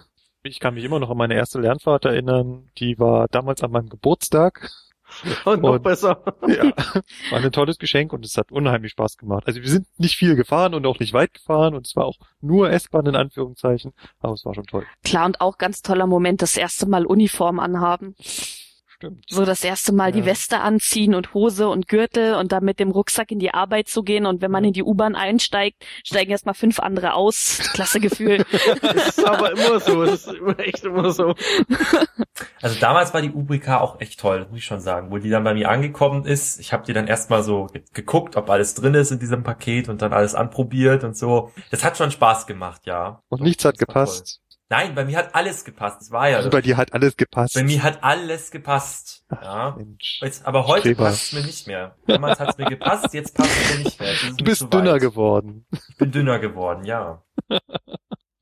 [0.43, 2.69] Ich kann mich immer noch an meine erste Lernfahrt erinnern.
[2.77, 4.69] Die war damals an meinem Geburtstag.
[5.45, 6.23] Und noch Und- besser.
[6.47, 6.71] Ja,
[7.29, 9.43] war ein tolles Geschenk und es hat unheimlich Spaß gemacht.
[9.45, 12.17] Also wir sind nicht viel gefahren und auch nicht weit gefahren und es war auch
[12.41, 14.87] nur S-Bahn in Anführungszeichen, aber es war schon toll.
[15.03, 18.15] Klar und auch ganz toller Moment, das erste Mal Uniform anhaben.
[19.03, 19.25] Stimmt.
[19.29, 20.25] So das erste Mal die Ja.
[20.27, 24.03] Weste anziehen und Hose und Gürtel und dann mit dem Rucksack in die Arbeit zu
[24.03, 27.59] gehen und wenn man in die U-Bahn einsteigt, steigen erstmal fünf andere aus.
[27.73, 28.45] Klasse Gefühl.
[28.81, 30.05] Das ist aber immer so.
[30.05, 31.33] Das ist immer echt immer so.
[32.61, 35.11] Also damals war die Ubrika auch echt toll, muss ich schon sagen.
[35.11, 38.35] Wo die dann bei mir angekommen ist, ich habe die dann erstmal so ge- geguckt,
[38.37, 41.51] ob alles drin ist in diesem Paket und dann alles anprobiert und so.
[41.71, 43.21] Das hat schon Spaß gemacht, ja.
[43.29, 44.39] Und nichts hat gepasst.
[44.73, 46.01] Nein, bei mir hat alles gepasst.
[46.01, 46.37] Das war ja.
[46.37, 47.53] Also bei dir hat alles gepasst.
[47.53, 49.23] bei mir hat alles gepasst.
[49.29, 49.75] Ja.
[49.77, 50.19] Mensch.
[50.19, 51.95] Jetzt, aber heute passt es mir nicht mehr.
[52.07, 54.13] Damals hat es mir gepasst, jetzt passt es mir nicht mehr.
[54.35, 55.01] Du bist dünner weit.
[55.01, 55.67] geworden.
[55.89, 57.21] Ich bin dünner geworden, ja.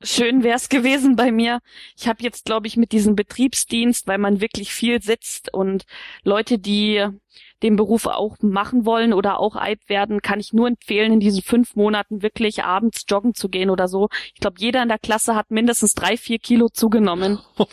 [0.02, 1.60] Schön wär's gewesen bei mir.
[1.98, 5.84] Ich habe jetzt, glaube ich, mit diesem Betriebsdienst, weil man wirklich viel sitzt und
[6.22, 7.08] Leute, die
[7.62, 11.42] den Beruf auch machen wollen oder auch Eib werden, kann ich nur empfehlen, in diesen
[11.42, 14.08] fünf Monaten wirklich abends joggen zu gehen oder so.
[14.34, 17.38] Ich glaube, jeder in der Klasse hat mindestens drei, vier Kilo zugenommen.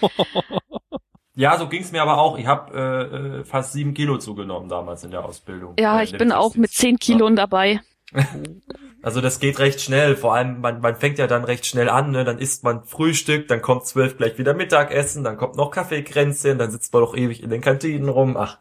[1.35, 2.37] Ja, so ging's mir aber auch.
[2.37, 5.75] Ich habe äh, äh, fast sieben Kilo zugenommen damals in der Ausbildung.
[5.79, 7.79] Ja, Äh, ich bin auch mit zehn Kilo dabei.
[9.01, 12.11] Also das geht recht schnell, vor allem man, man fängt ja dann recht schnell an,
[12.11, 12.25] ne?
[12.25, 16.69] dann isst man Frühstück, dann kommt zwölf gleich wieder Mittagessen, dann kommt noch Kaffeekränzchen, dann
[16.69, 18.35] sitzt man doch ewig in den Kantinen rum.
[18.35, 18.57] Ach,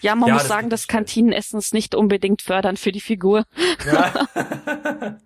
[0.00, 0.86] Ja, man Ja, muss das sagen, das.
[0.88, 3.44] Kantinenessen ist nicht unbedingt fördernd für die Figur.
[3.84, 4.14] ja.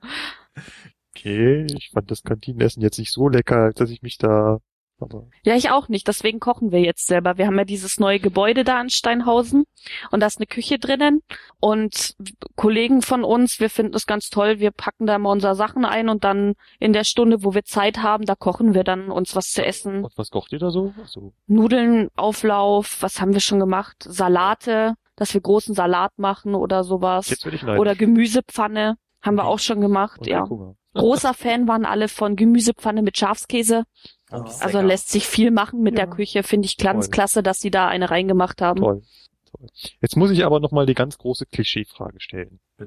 [1.17, 4.59] Okay, ich fand das Kantinenessen jetzt nicht so lecker, als dass ich mich da,
[5.01, 6.09] aber Ja, ich auch nicht.
[6.09, 7.39] Deswegen kochen wir jetzt selber.
[7.39, 9.65] Wir haben ja dieses neue Gebäude da in Steinhausen
[10.11, 11.23] und da ist eine Küche drinnen
[11.61, 12.17] und
[12.57, 14.61] Kollegen von uns, wir finden es ganz toll.
[14.61, 17.99] Wir packen da mal unsere Sachen ein und dann in der Stunde, wo wir Zeit
[17.99, 20.05] haben, da kochen wir dann uns was zu essen.
[20.05, 20.93] und was kocht ihr da so?
[21.01, 23.97] Also, Nudeln, Auflauf, was haben wir schon gemacht?
[24.03, 27.29] Salate, dass wir großen Salat machen oder sowas.
[27.31, 27.81] jetzt werde ich neidisch.
[27.81, 30.47] Oder Gemüsepfanne haben wir auch schon gemacht, Und ja.
[30.95, 33.85] Großer Fan waren alle von Gemüsepfanne mit Schafskäse.
[34.33, 36.07] Oh, ist Also lässt sich viel machen mit Ja.
[36.07, 36.43] der Küche.
[36.43, 37.13] Finde ich ganz Toll.
[37.13, 38.81] klasse, dass sie da eine reingemacht haben.
[38.81, 39.03] Toll.
[39.51, 39.69] Toll.
[40.01, 42.61] Jetzt muss ich aber nochmal die ganz große Klischeefrage stellen.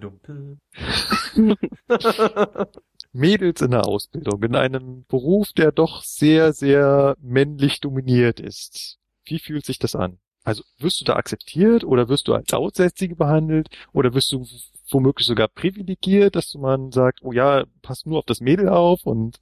[3.14, 8.98] Mädels in der Ausbildung, in einem Beruf, der doch sehr, sehr männlich dominiert ist.
[9.26, 10.20] Wie fühlt sich das an?
[10.44, 14.46] Also wirst du da akzeptiert oder wirst du als Aussätzige behandelt oder wirst du
[14.90, 19.40] womöglich sogar privilegiert, dass man sagt, oh ja, pass nur auf das Mädel auf und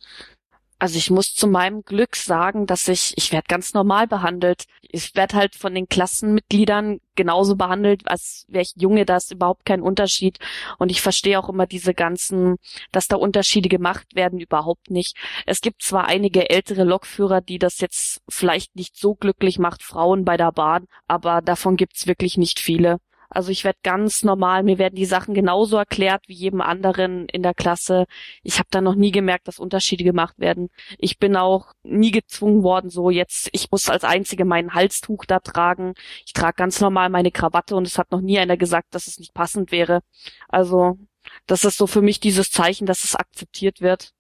[0.80, 4.64] Also ich muss zu meinem Glück sagen, dass ich, ich werde ganz normal behandelt.
[4.82, 9.66] Ich werde halt von den Klassenmitgliedern genauso behandelt, als wäre ich Junge, da ist überhaupt
[9.66, 10.40] kein Unterschied.
[10.78, 12.56] Und ich verstehe auch immer diese ganzen,
[12.94, 15.18] dass da Unterschiede gemacht werden, überhaupt nicht.
[15.46, 20.24] Es gibt zwar einige ältere Lokführer, die das jetzt vielleicht nicht so glücklich macht, Frauen
[20.24, 23.00] bei der Bahn, aber davon gibt's wirklich nicht viele.
[23.30, 27.44] Also ich werde ganz normal, mir werden die Sachen genauso erklärt wie jedem anderen in
[27.44, 28.06] der Klasse.
[28.44, 30.70] Ich habe da noch nie gemerkt, dass Unterschiede gemacht werden.
[30.98, 35.40] Ich bin auch nie gezwungen worden, so jetzt, ich muss als Einzige mein Halstuch da
[35.40, 35.94] tragen.
[36.26, 39.20] Ich trage ganz normal meine Krawatte und es hat noch nie einer gesagt, dass es
[39.20, 40.02] nicht passend wäre.
[40.48, 40.98] Also
[41.46, 44.12] das ist so für mich dieses Zeichen, dass es akzeptiert wird.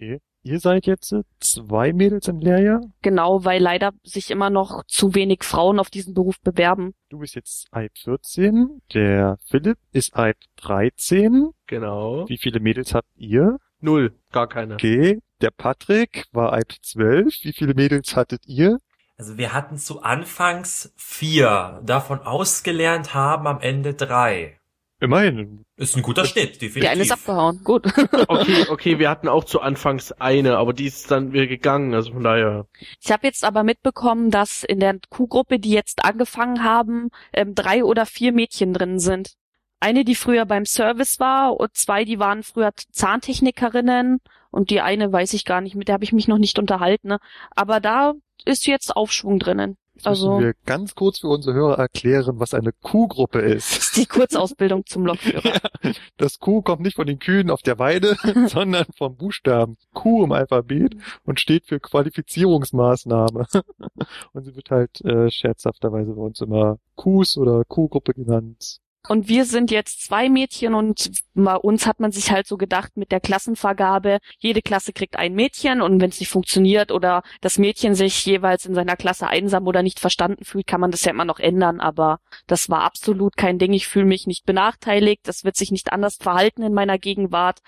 [0.00, 0.20] okay.
[0.42, 2.80] Ihr seid jetzt äh, zwei Mädels im Lehrjahr.
[3.02, 6.94] Genau, weil leider sich immer noch zu wenig Frauen auf diesen Beruf bewerben.
[7.10, 11.50] Du bist jetzt AIP 14, der Philipp ist AIP 13.
[11.66, 12.28] genau.
[12.28, 13.58] Wie viele Mädels habt ihr?
[13.80, 14.14] Null.
[14.32, 14.74] Gar keine.
[14.74, 17.34] Okay, der Patrick war AIP 12.
[17.42, 18.78] Wie viele Mädels hattet ihr?
[19.18, 24.59] Also wir hatten zu Anfangs vier, davon ausgelernt haben am Ende drei.
[25.00, 25.64] Immerhin.
[25.76, 26.82] Ist ein guter Schnitt, definitiv.
[26.82, 27.60] Die eine ist abgehauen.
[27.64, 27.86] Gut.
[28.28, 32.12] Okay, okay, wir hatten auch zu Anfangs eine, aber die ist dann wieder gegangen, also
[32.12, 32.66] von daher.
[33.00, 37.82] Ich habe jetzt aber mitbekommen, dass in der Q-Gruppe, die jetzt angefangen haben, ähm, drei
[37.82, 39.34] oder vier Mädchen drin sind.
[39.80, 44.18] Eine, die früher beim Service war und zwei, die waren früher Zahntechnikerinnen
[44.50, 47.08] und die eine weiß ich gar nicht, mit der habe ich mich noch nicht unterhalten.
[47.08, 47.18] Ne?
[47.56, 48.12] Aber da
[48.44, 49.76] ist jetzt Aufschwung drinnen.
[50.00, 53.76] Jetzt Also müssen wir ganz kurz für unsere Hörer erklären, was eine Q-Gruppe ist.
[53.76, 55.60] ist die Kurzausbildung zum Lokführer.
[56.16, 60.32] Das Q kommt nicht von den Kühen auf der Weide, sondern vom Buchstaben Q im
[60.32, 63.46] Alphabet und steht für Qualifizierungsmaßnahme.
[64.32, 68.80] Und sie wird halt äh, scherzhafterweise bei uns immer Qs oder Q-Gruppe genannt.
[69.08, 72.96] Und wir sind jetzt zwei Mädchen und bei uns hat man sich halt so gedacht
[72.96, 77.56] mit der Klassenvergabe, jede Klasse kriegt ein Mädchen und wenn es nicht funktioniert oder das
[77.56, 81.12] Mädchen sich jeweils in seiner Klasse einsam oder nicht verstanden fühlt, kann man das ja
[81.12, 81.80] immer noch ändern.
[81.80, 83.72] Aber das war absolut kein Ding.
[83.72, 85.26] Ich fühle mich nicht benachteiligt.
[85.26, 87.60] Das wird sich nicht anders verhalten in meiner Gegenwart.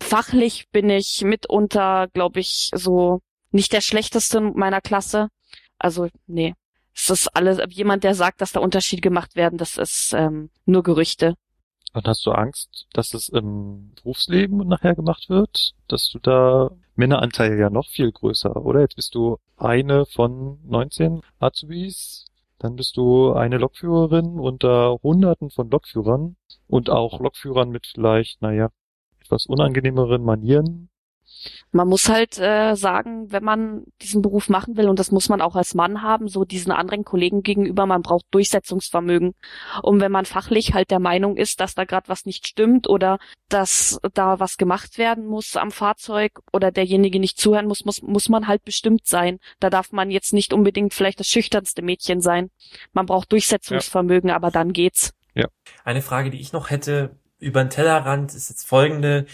[0.00, 3.20] Fachlich bin ich mitunter, glaube ich, so
[3.52, 5.28] nicht der schlechteste meiner Klasse.
[5.78, 6.54] Also, nee.
[6.94, 10.82] Es ist alles, jemand, der sagt, dass da Unterschiede gemacht werden, das ist ähm, nur
[10.82, 11.34] Gerüchte.
[11.94, 15.72] Und hast du Angst, dass es im Berufsleben nachher gemacht wird?
[15.88, 18.80] Dass du da Männeranteil ja noch viel größer, oder?
[18.80, 22.26] Jetzt bist du eine von 19 Azubis,
[22.58, 26.36] dann bist du eine Lokführerin unter Hunderten von Lokführern
[26.68, 28.70] und auch Lokführern mit vielleicht, naja,
[29.20, 30.88] etwas unangenehmeren Manieren.
[31.70, 35.40] Man muss halt äh, sagen, wenn man diesen Beruf machen will, und das muss man
[35.40, 39.34] auch als Mann haben, so diesen anderen Kollegen gegenüber, man braucht Durchsetzungsvermögen.
[39.82, 43.18] Und wenn man fachlich halt der Meinung ist, dass da gerade was nicht stimmt oder
[43.48, 48.28] dass da was gemacht werden muss am Fahrzeug oder derjenige nicht zuhören muss, muss, muss
[48.28, 49.38] man halt bestimmt sein.
[49.60, 52.50] Da darf man jetzt nicht unbedingt vielleicht das schüchternste Mädchen sein.
[52.92, 55.12] Man braucht Durchsetzungsvermögen, aber dann geht's.
[55.84, 59.26] Eine Frage, die ich noch hätte über den Tellerrand, ist jetzt folgende.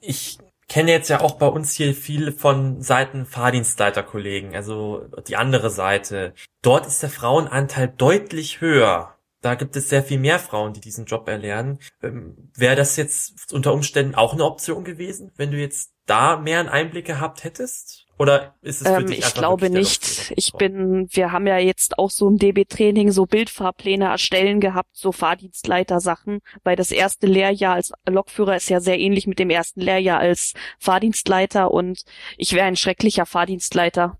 [0.00, 5.70] Ich kenne jetzt ja auch bei uns hier viel von Seiten Fahrdienstleiterkollegen, also die andere
[5.70, 6.34] Seite.
[6.62, 9.14] Dort ist der Frauenanteil deutlich höher.
[9.40, 11.78] Da gibt es sehr viel mehr Frauen, die diesen Job erlernen.
[12.02, 16.60] Ähm, Wäre das jetzt unter Umständen auch eine Option gewesen, wenn du jetzt da mehr
[16.60, 18.03] einen Einblick gehabt hättest?
[18.16, 20.32] Oder ist es für Ähm, dich ich glaube nicht.
[20.36, 25.10] Ich bin, wir haben ja jetzt auch so im DB-Training so Bildfahrpläne erstellen gehabt, so
[25.10, 30.20] Fahrdienstleiter-Sachen, weil das erste Lehrjahr als Lokführer ist ja sehr ähnlich mit dem ersten Lehrjahr
[30.20, 32.04] als Fahrdienstleiter und
[32.36, 34.18] ich wäre ein schrecklicher Fahrdienstleiter.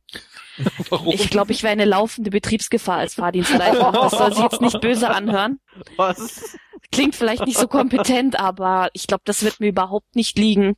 [0.89, 1.13] Warum?
[1.13, 3.93] Ich glaube, ich wäre eine laufende Betriebsgefahr als Fahrdienstleiter.
[3.93, 5.61] Das soll sich jetzt nicht böse anhören.
[5.97, 6.57] Was?
[6.93, 10.77] Klingt vielleicht nicht so kompetent, aber ich glaube, das wird mir überhaupt nicht liegen.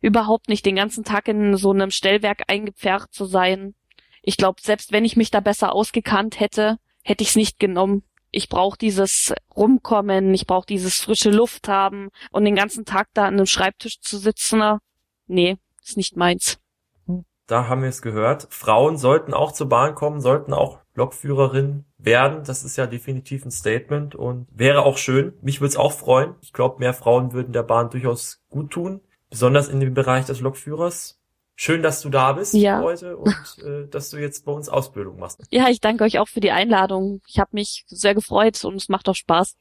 [0.00, 3.74] Überhaupt nicht den ganzen Tag in so einem Stellwerk eingepfercht zu sein.
[4.22, 8.04] Ich glaube, selbst wenn ich mich da besser ausgekannt hätte, hätte ich es nicht genommen.
[8.30, 13.26] Ich brauche dieses Rumkommen, ich brauche dieses frische Luft haben und den ganzen Tag da
[13.26, 14.60] an einem Schreibtisch zu sitzen.
[14.60, 14.78] na,
[15.26, 16.58] Nee, ist nicht meins.
[17.46, 18.46] Da haben wir es gehört.
[18.50, 22.44] Frauen sollten auch zur Bahn kommen, sollten auch Lokführerin werden.
[22.44, 25.32] Das ist ja definitiv ein Statement und wäre auch schön.
[25.42, 26.34] Mich würde es auch freuen.
[26.40, 29.00] Ich glaube, mehr Frauen würden der Bahn durchaus gut tun,
[29.30, 31.18] besonders in dem Bereich des Lokführers.
[31.54, 32.80] Schön, dass du da bist Ja.
[32.82, 35.42] heute und äh, dass du jetzt bei uns Ausbildung machst.
[35.50, 37.20] Ja, ich danke euch auch für die Einladung.
[37.26, 39.56] Ich habe mich sehr gefreut und es macht auch Spaß.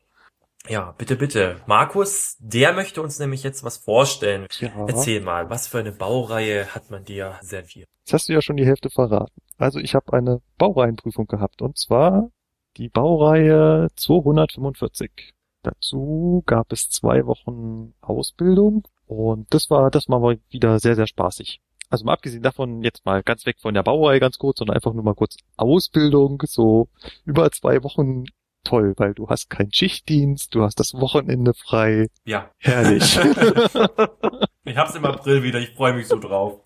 [0.69, 1.58] Ja, bitte, bitte.
[1.65, 4.45] Markus, der möchte uns nämlich jetzt was vorstellen.
[4.60, 4.86] Ja.
[4.88, 7.88] Erzähl mal, was für eine Baureihe hat man dir serviert?
[8.06, 9.41] Jetzt hast du ja schon die Hälfte verraten.
[9.58, 12.30] Also ich habe eine Baureihenprüfung gehabt und zwar
[12.78, 15.34] die Baureihe 245.
[15.63, 21.08] Dazu gab es zwei Wochen Ausbildung und das war das war mal wieder sehr sehr
[21.08, 21.62] spaßig.
[21.89, 24.93] Also mal abgesehen davon jetzt mal ganz weg von der Baureihe ganz kurz, sondern einfach
[24.93, 26.88] nur mal kurz Ausbildung, so
[27.26, 28.26] über zwei Wochen
[28.63, 33.17] toll, weil du hast keinen Schichtdienst, du hast das Wochenende frei, Ja, herrlich.
[34.65, 36.62] ich hab's im April wieder, ich freue mich so drauf.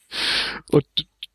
[0.71, 0.85] Und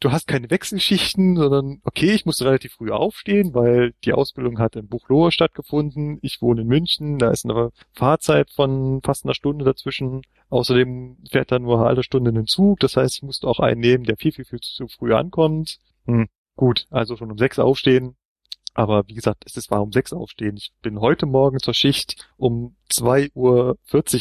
[0.00, 4.76] du- hast keine Wechselschichten, sondern okay, ich musste relativ früh aufstehen, weil die Ausbildung hat
[4.76, 6.18] in Buchloe stattgefunden.
[6.22, 10.22] Ich wohne in München, da ist eine Fahrzeit von fast einer Stunde dazwischen.
[10.48, 13.80] Außerdem fährt da nur eine halbe Stunde ein Zug, das heißt, ich musste auch einen
[13.80, 15.78] nehmen, der viel, viel, viel zu früh ankommt.
[16.06, 18.16] Hm, gut, also schon um sechs aufstehen.
[18.80, 20.56] Aber wie gesagt, es war um sechs aufstehen.
[20.56, 23.34] Ich bin heute Morgen zur Schicht um 2.40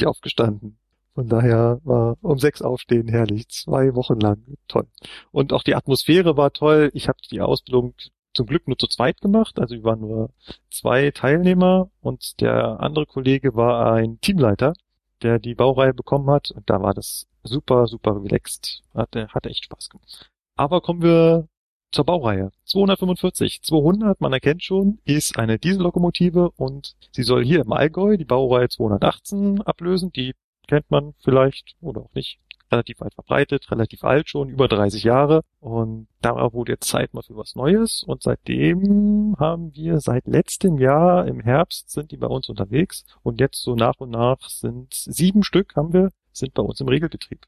[0.03, 0.77] Uhr aufgestanden.
[1.15, 3.47] Von daher war um sechs aufstehen herrlich.
[3.47, 4.43] Zwei Wochen lang.
[4.67, 4.85] Toll.
[5.31, 6.91] Und auch die Atmosphäre war toll.
[6.93, 7.93] Ich habe die Ausbildung
[8.33, 9.57] zum Glück nur zu zweit gemacht.
[9.59, 10.31] Also wir waren nur
[10.69, 14.73] zwei Teilnehmer und der andere Kollege war ein Teamleiter,
[15.21, 16.51] der die Baureihe bekommen hat.
[16.51, 18.81] Und da war das super, super relaxed.
[18.93, 20.29] Hatte, hatte echt Spaß gemacht.
[20.57, 21.47] Aber kommen wir
[21.91, 22.51] zur Baureihe.
[22.65, 23.61] 245.
[23.61, 28.69] 200, man erkennt schon, ist eine Diesellokomotive und sie soll hier im Allgäu die Baureihe
[28.69, 30.11] 218 ablösen.
[30.11, 30.33] Die
[30.67, 32.39] kennt man vielleicht oder auch nicht.
[32.71, 35.41] Relativ weit verbreitet, relativ alt schon, über 30 Jahre.
[35.59, 38.03] Und da wurde jetzt Zeit mal für was Neues.
[38.03, 43.05] Und seitdem haben wir seit letztem Jahr im Herbst sind die bei uns unterwegs.
[43.23, 46.87] Und jetzt so nach und nach sind sieben Stück haben wir, sind bei uns im
[46.87, 47.47] Regelbetrieb.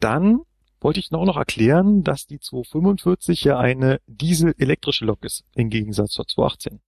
[0.00, 0.42] Dann
[0.80, 6.12] wollte ich noch, noch erklären, dass die 245 ja eine diesel-elektrische Lok ist, im Gegensatz
[6.12, 6.80] zur 218.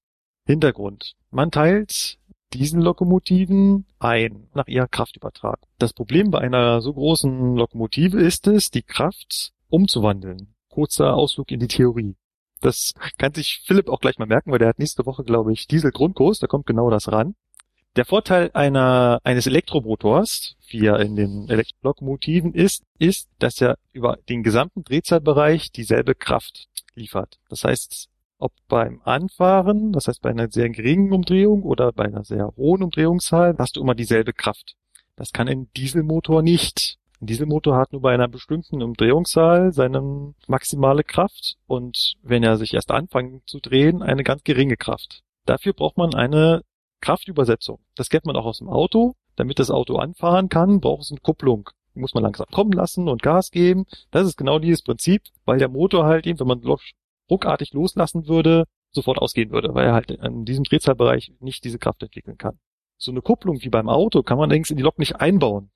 [0.47, 1.15] Hintergrund.
[1.31, 2.19] Man teilt
[2.53, 5.69] Diesellokomotiven ein nach ihrer Kraftübertragung.
[5.79, 10.55] Das Problem bei einer so großen Lokomotive ist es, die Kraft umzuwandeln.
[10.69, 12.17] Kurzer Ausflug in die Theorie.
[12.61, 15.67] Das kann sich Philipp auch gleich mal merken, weil der hat nächste Woche, glaube ich,
[15.67, 17.35] Dieselgrundkurs, da kommt genau das ran.
[17.95, 24.19] Der Vorteil einer, eines Elektromotors, wie er in den Elektrolokomotiven ist, ist, dass er über
[24.31, 27.39] den gesamten Drehzahlbereich dieselbe Kraft liefert.
[27.51, 32.25] Das heißt, ob beim Anfahren, das heißt bei einer sehr geringen Umdrehung oder bei einer
[32.25, 34.75] sehr hohen Umdrehungszahl, hast du immer dieselbe Kraft.
[35.15, 36.97] Das kann ein Dieselmotor nicht.
[37.21, 42.73] Ein Dieselmotor hat nur bei einer bestimmten Umdrehungszahl seine maximale Kraft und wenn er sich
[42.73, 45.23] erst anfängt zu drehen, eine ganz geringe Kraft.
[45.45, 46.63] Dafür braucht man eine
[47.03, 47.81] Kraftübersetzung.
[47.95, 49.15] Das kennt man auch aus dem Auto.
[49.37, 51.69] Damit das Auto anfahren kann, braucht es eine Kupplung.
[51.95, 53.85] Die muss man langsam kommen lassen und Gas geben.
[54.11, 56.63] Das ist genau dieses Prinzip, weil der Motor halt eben, wenn man
[57.31, 62.03] ruckartig loslassen würde, sofort ausgehen würde, weil er halt in diesem Drehzahlbereich nicht diese Kraft
[62.03, 62.59] entwickeln kann.
[62.99, 65.71] So eine Kupplung wie beim Auto kann man allerdings in die Lok nicht einbauen.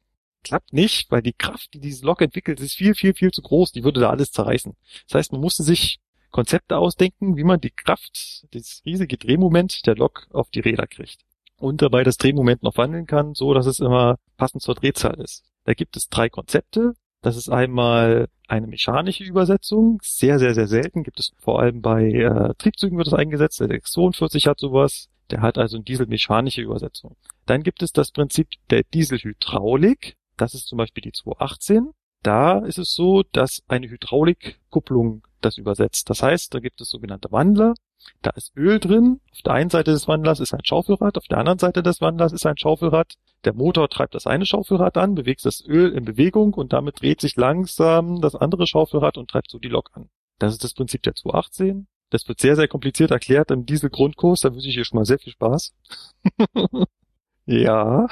[0.45, 3.73] Klappt nicht, weil die Kraft, die diese Lok entwickelt, ist viel, viel, viel zu groß.
[3.73, 4.77] Die würde da alles zerreißen.
[5.09, 5.99] Das heißt, man musste sich
[6.31, 11.23] Konzepte ausdenken, wie man die Kraft, das riesige Drehmoment der Lok auf die Räder kriegt.
[11.59, 15.45] Und dabei das Drehmoment noch wandeln kann, so dass es immer passend zur Drehzahl ist.
[15.65, 16.95] Da gibt es drei Konzepte.
[17.23, 19.99] Das ist einmal eine mechanische Übersetzung.
[20.03, 21.03] Sehr, sehr, sehr selten.
[21.03, 23.61] Gibt es vor allem bei äh, Triebzügen wird es eingesetzt.
[23.61, 25.09] Der X42 hat sowas.
[25.31, 27.17] Der hat also eine dieselmechanische Übersetzung.
[27.47, 30.17] Dann gibt es das Prinzip der Dieselhydraulik.
[30.37, 31.91] Das ist zum Beispiel die 218.
[32.27, 36.11] Da ist es so, dass eine Hydraulikkupplung das übersetzt.
[36.11, 37.75] Das heißt, da gibt es sogenannte Wandler.
[38.21, 39.21] Da ist Öl drin.
[39.31, 42.33] Auf der einen Seite des Wandlers ist ein Schaufelrad, auf der anderen Seite des Wandlers
[42.33, 43.15] ist ein Schaufelrad.
[43.45, 47.21] Der Motor treibt das eine Schaufelrad an, bewegt das Öl in Bewegung und damit dreht
[47.21, 50.09] sich langsam das andere Schaufelrad und treibt so die Lok an.
[50.41, 51.87] Das ist das Prinzip der 218.
[52.11, 54.41] Das wird sehr, sehr kompliziert erklärt im Diesel-Grundkurs.
[54.41, 55.75] Da wünsche ich dir schon mal sehr viel Spaß.
[57.47, 58.09] ja.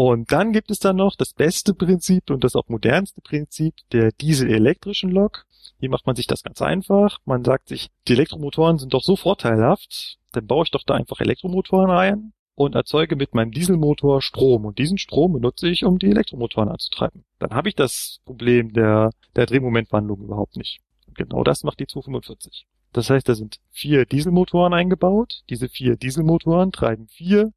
[0.00, 4.12] Und dann gibt es dann noch das beste Prinzip und das auch modernste Prinzip der
[4.12, 5.44] dieselelektrischen Lok.
[5.80, 7.18] Hier macht man sich das ganz einfach.
[7.24, 11.18] Man sagt sich, die Elektromotoren sind doch so vorteilhaft, dann baue ich doch da einfach
[11.18, 14.66] Elektromotoren ein und erzeuge mit meinem Dieselmotor Strom.
[14.66, 17.24] Und diesen Strom benutze ich, um die Elektromotoren anzutreiben.
[17.40, 20.78] Dann habe ich das Problem der, der Drehmomentwandlung überhaupt nicht.
[21.08, 22.68] Und genau das macht die 245.
[22.92, 25.42] Das heißt, da sind vier Dieselmotoren eingebaut.
[25.50, 27.52] Diese vier Dieselmotoren treiben vier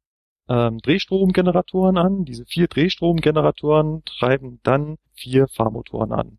[0.48, 2.24] ähm, Drehstromgeneratoren an.
[2.24, 6.38] Diese vier Drehstromgeneratoren treiben dann vier Fahrmotoren an.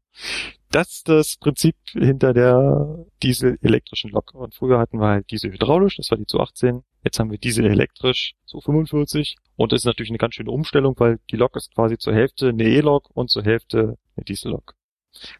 [0.71, 4.33] Das ist das Prinzip hinter der dieselelektrischen Lok.
[4.33, 6.83] Und früher hatten wir halt Diesel hydraulisch, das war die 218.
[7.03, 9.35] Jetzt haben wir Diesel elektrisch, 245.
[9.55, 12.49] Und das ist natürlich eine ganz schöne Umstellung, weil die Lok ist quasi zur Hälfte
[12.49, 14.73] eine E-Lok und zur Hälfte eine Diesel-Lok.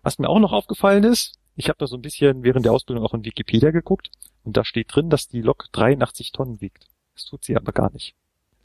[0.04, 3.04] Was mir auch noch aufgefallen ist, ich habe da so ein bisschen während der Ausbildung
[3.04, 4.12] auch in Wikipedia geguckt
[4.44, 6.88] und da steht drin, dass die Lok 83 Tonnen wiegt.
[7.16, 8.16] Das tut sie aber gar nicht.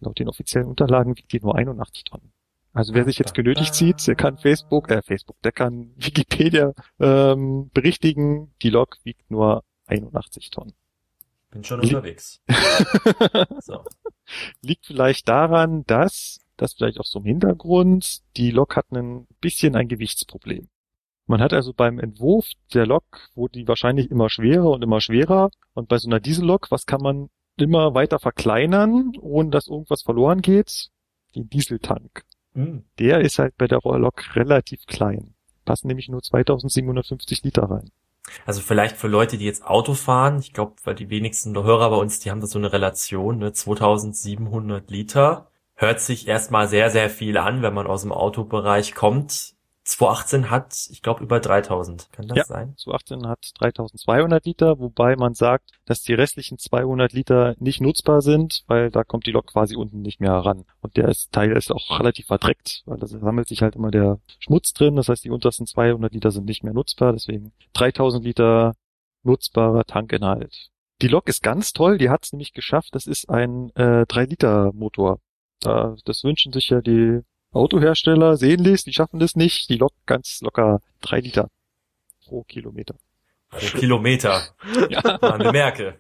[0.01, 2.33] Laut den offiziellen Unterlagen wiegt die nur 81 Tonnen.
[2.73, 7.71] Also wer sich jetzt genötigt sieht, der kann Facebook, äh Facebook, der kann Wikipedia ähm,
[7.73, 10.75] berichtigen, die Lok wiegt nur 81 Tonnen.
[11.51, 12.41] Bin schon unterwegs.
[13.61, 13.83] so.
[14.61, 19.75] Liegt vielleicht daran, dass, das vielleicht auch so im Hintergrund, die Lok hat ein bisschen
[19.75, 20.69] ein Gewichtsproblem.
[21.27, 25.51] Man hat also beim Entwurf der Lok, wo die wahrscheinlich immer schwerer und immer schwerer
[25.75, 27.29] und bei so einer Diesellok, was kann man
[27.63, 30.89] immer weiter verkleinern, ohne dass irgendwas verloren geht?
[31.35, 32.25] Den Dieseltank.
[32.55, 32.85] Mhm.
[32.99, 35.35] Der ist halt bei der Lok relativ klein.
[35.65, 37.91] Passen nämlich nur 2750 Liter rein.
[38.47, 41.97] Also vielleicht für Leute, die jetzt Auto fahren, ich glaube, weil die wenigsten Hörer bei
[41.97, 45.51] uns, die haben da so eine Relation, ne, 2700 Liter.
[45.75, 49.55] Hört sich erstmal sehr, sehr viel an, wenn man aus dem Autobereich kommt.
[49.89, 52.13] 218 hat, ich glaube, über 3000.
[52.13, 52.75] Kann das ja, sein?
[52.77, 58.65] 218 hat 3200 Liter, wobei man sagt, dass die restlichen 200 Liter nicht nutzbar sind,
[58.67, 60.65] weil da kommt die Lok quasi unten nicht mehr ran.
[60.83, 64.21] Und der ist, Teil ist auch relativ verdreckt, weil da sammelt sich halt immer der
[64.39, 64.97] Schmutz drin.
[64.97, 67.15] Das heißt, die untersten 200 Liter sind nicht mehr nutzbar.
[67.15, 68.75] Deswegen 3000 Liter
[69.23, 70.69] nutzbarer Tankinhalt.
[71.01, 72.91] Die Lok ist ganz toll, die hat es nämlich geschafft.
[72.93, 75.21] Das ist ein äh, 3-Liter-Motor.
[75.61, 79.69] das wünschen sich ja die Autohersteller sehnlichst, die schaffen das nicht.
[79.71, 81.49] Die locken ganz locker drei Liter
[82.27, 82.95] pro Kilometer.
[83.51, 84.43] Pro Kilometer.
[84.91, 85.19] ja.
[85.21, 85.99] Man bemerke.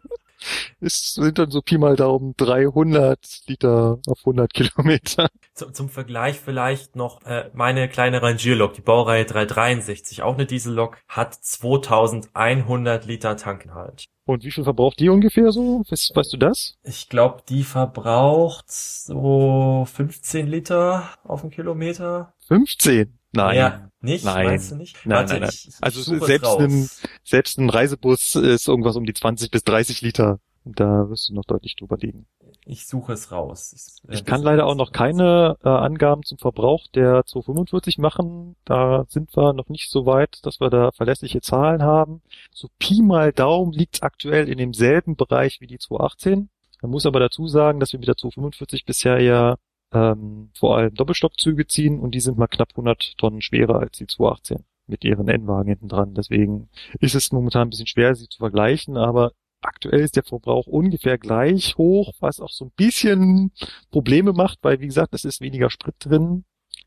[0.80, 5.28] Es sind dann so Pi mal Daumen 300 Liter auf 100 Kilometer.
[5.54, 10.98] Zum, zum Vergleich vielleicht noch äh, meine kleine Rangierlok, die Baureihe 363, auch eine Diesellok,
[11.08, 14.04] hat 2100 Liter Tankinhalt.
[14.28, 15.82] Und wie viel verbraucht die ungefähr so?
[15.88, 16.74] Weißt, weißt du das?
[16.82, 22.34] Ich glaube, die verbraucht so 15 Liter auf einen Kilometer.
[22.46, 23.18] 15?
[23.32, 23.56] Nein.
[23.56, 24.26] Ja, nicht?
[24.26, 24.46] Nein.
[24.46, 24.96] Meinst du nicht?
[25.06, 25.50] Nein, Warte, nein, nein.
[25.50, 26.90] Ich, ich also selbst ein,
[27.24, 30.40] selbst ein Reisebus ist irgendwas um die 20 bis 30 Liter.
[30.66, 32.26] Da wirst du noch deutlich drüber liegen.
[32.70, 33.72] Ich suche es raus.
[33.74, 38.56] Ich, ich kann leider auch noch keine äh, Angaben zum Verbrauch der 245 machen.
[38.66, 42.20] Da sind wir noch nicht so weit, dass wir da verlässliche Zahlen haben.
[42.52, 46.50] So Pi mal Daumen liegt aktuell in demselben Bereich wie die 218.
[46.82, 49.56] Man muss aber dazu sagen, dass wir mit der 245 bisher ja
[49.94, 54.06] ähm, vor allem Doppelstockzüge ziehen und die sind mal knapp 100 Tonnen schwerer als die
[54.06, 56.12] 218 mit ihren N-Wagen hinten dran.
[56.12, 56.68] Deswegen
[57.00, 61.18] ist es momentan ein bisschen schwer, sie zu vergleichen, aber Aktuell ist der Verbrauch ungefähr
[61.18, 63.52] gleich hoch, was auch so ein bisschen
[63.90, 66.44] Probleme macht, weil wie gesagt, es ist weniger Sprit drin.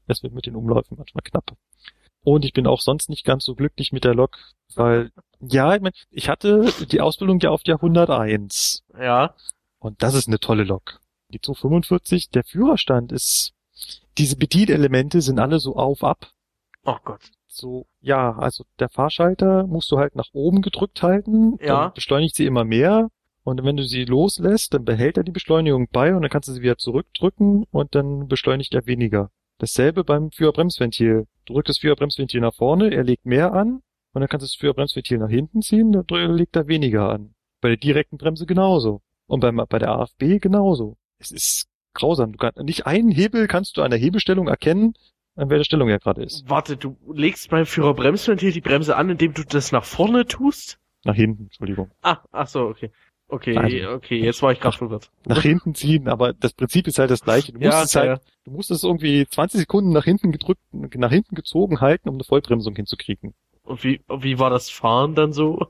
[0.08, 1.56] Es wird mit den Umläufen manchmal knapp.
[2.24, 4.38] Und ich bin auch sonst nicht ganz so glücklich mit der Lok,
[4.76, 8.84] weil, ja, ich, mein, ich hatte die Ausbildung ja auf der 101.
[8.98, 9.36] Ja.
[9.80, 11.00] Und das ist eine tolle Lok.
[11.30, 13.54] Die 245, der Führerstand ist,
[14.18, 16.32] diese Bedienelemente sind alle so auf, ab.
[16.86, 21.84] Oh Gott so, ja, also der Fahrschalter musst du halt nach oben gedrückt halten, ja.
[21.84, 23.10] dann beschleunigt sie immer mehr
[23.44, 26.54] und wenn du sie loslässt, dann behält er die Beschleunigung bei und dann kannst du
[26.54, 29.32] sie wieder zurückdrücken und dann beschleunigt er weniger.
[29.58, 31.28] Dasselbe beim Führerbremsventil.
[31.46, 33.82] Du drückst das Führerbremsventil nach vorne, er legt mehr an
[34.14, 37.34] und dann kannst du das Führerbremsventil nach hinten ziehen, dann legt er weniger an.
[37.62, 39.02] Bei der direkten Bremse genauso.
[39.28, 40.98] Und beim, bei der AFB genauso.
[41.20, 42.34] Es ist grausam.
[42.34, 44.94] Du kannst, nicht einen Hebel kannst du an der Hebelstellung erkennen,
[45.36, 46.44] an welcher Stellung er gerade ist.
[46.48, 50.80] Warte, du legst beim Führerbremsventil die Bremse an, indem du das nach vorne tust?
[51.04, 51.90] Nach hinten, Entschuldigung.
[52.02, 52.92] Ah, ach so, okay.
[53.28, 55.10] Okay, Also- okay, jetzt war ich gerade verwirrt.
[55.26, 57.54] Nach hinten ziehen, aber das Prinzip ist halt das gleiche.
[57.54, 61.12] Du musst Ja, es halt, du musst es irgendwie 20 Sekunden nach hinten gedrückt, nach
[61.12, 63.34] hinten gezogen halten, um eine Vollbremsung hinzukriegen.
[63.64, 65.68] Und wie, wie war das Fahren dann so?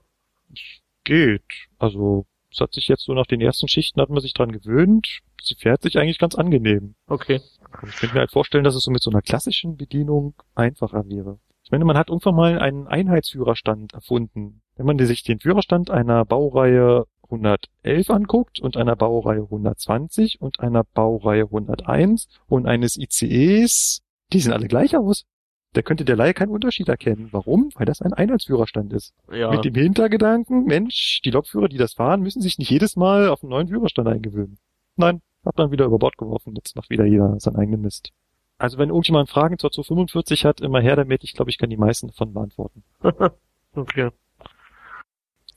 [1.03, 1.43] Geht.
[1.77, 5.19] Also, es hat sich jetzt so nach den ersten Schichten hat man sich dran gewöhnt.
[5.41, 6.95] Sie fährt sich eigentlich ganz angenehm.
[7.07, 7.41] Okay.
[7.81, 11.07] Und Ich könnte mir halt vorstellen, dass es so mit so einer klassischen Bedienung einfacher
[11.07, 11.39] wäre.
[11.63, 14.61] Ich meine, man hat irgendwann mal einen Einheitsführerstand erfunden.
[14.75, 20.83] Wenn man sich den Führerstand einer Baureihe 111 anguckt und einer Baureihe 120 und einer
[20.83, 24.01] Baureihe 101 und eines ICEs,
[24.33, 25.25] die sehen alle gleich aus.
[25.73, 27.29] Da könnte der Laie keinen Unterschied erkennen.
[27.31, 27.69] Warum?
[27.75, 29.13] Weil das ein Einheitsführerstand ist.
[29.31, 29.51] Ja.
[29.51, 33.41] Mit dem Hintergedanken, Mensch, die Lokführer, die das fahren, müssen sich nicht jedes Mal auf
[33.41, 34.57] einen neuen Führerstand eingewöhnen.
[34.97, 36.53] Nein, hat man wieder über Bord geworfen.
[36.55, 38.11] Jetzt macht wieder jeder seinen eigenen Mist.
[38.57, 41.23] Also wenn irgendjemand Fragen zur 245 hat, immer her damit.
[41.23, 42.83] Ich glaube, ich kann die meisten davon beantworten.
[43.73, 44.09] okay.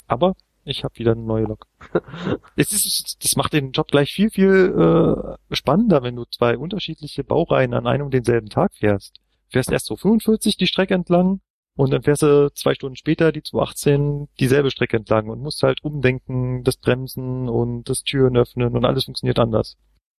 [0.06, 1.66] Aber ich habe wieder eine neue Lok.
[2.56, 7.24] es ist, das macht den Job gleich viel, viel äh, spannender, wenn du zwei unterschiedliche
[7.24, 9.20] Baureihen an einem und denselben Tag fährst.
[9.54, 11.40] Fährst erst so 45 die Strecke entlang
[11.76, 15.84] und dann fährst du zwei Stunden später die 218 dieselbe Strecke entlang und musst halt
[15.84, 19.76] umdenken, das Bremsen und das Türen öffnen und alles funktioniert anders.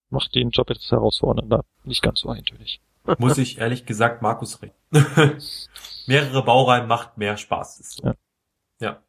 [0.09, 1.65] Macht den Job etwas herausfordernder.
[1.83, 2.79] Nicht ganz so eintönig.
[3.17, 4.73] Muss ich ehrlich gesagt Markus reden.
[6.07, 7.81] Mehrere Baureihen macht mehr Spaß.
[7.81, 8.05] Ist so.
[8.05, 8.15] Ja.
[8.79, 9.01] ja.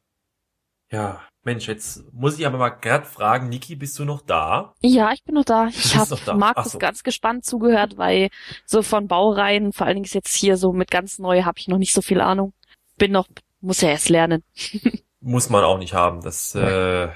[0.91, 4.75] Ja, Mensch, jetzt muss ich aber mal grad fragen, Niki, bist du noch da?
[4.81, 5.69] Ja, ich bin noch da.
[5.69, 6.79] Ich habe Markus so.
[6.79, 8.31] ganz gespannt zugehört, weil
[8.67, 11.79] so von Baureihen, vor allen Dingen jetzt hier so mit ganz neu, habe ich noch
[11.79, 12.53] nicht so viel Ahnung.
[12.99, 13.29] Bin noch,
[13.61, 14.43] muss ja erst lernen.
[15.21, 16.21] Muss man auch nicht haben.
[16.21, 17.09] Das, äh,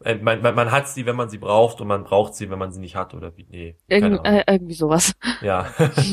[0.00, 2.72] man, man, man hat sie, wenn man sie braucht und man braucht sie, wenn man
[2.72, 3.76] sie nicht hat oder wie, nee.
[3.88, 5.14] Irgend, äh, irgendwie sowas.
[5.40, 5.68] Ja.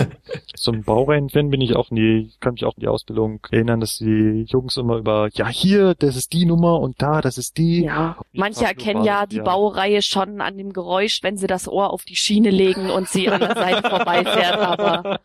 [0.55, 3.97] Zum Baureihen-Fan bin ich auch nie, ich kann mich auch an die Ausbildung erinnern, dass
[3.97, 7.83] die Jungs immer über, ja hier, das ist die Nummer und da, das ist die.
[7.83, 9.43] Ja, manche erkennen ja die ja.
[9.43, 13.29] Baureihe schon an dem Geräusch, wenn sie das Ohr auf die Schiene legen und sie
[13.29, 14.57] an der Seite vorbeifährt.
[14.57, 15.19] Aber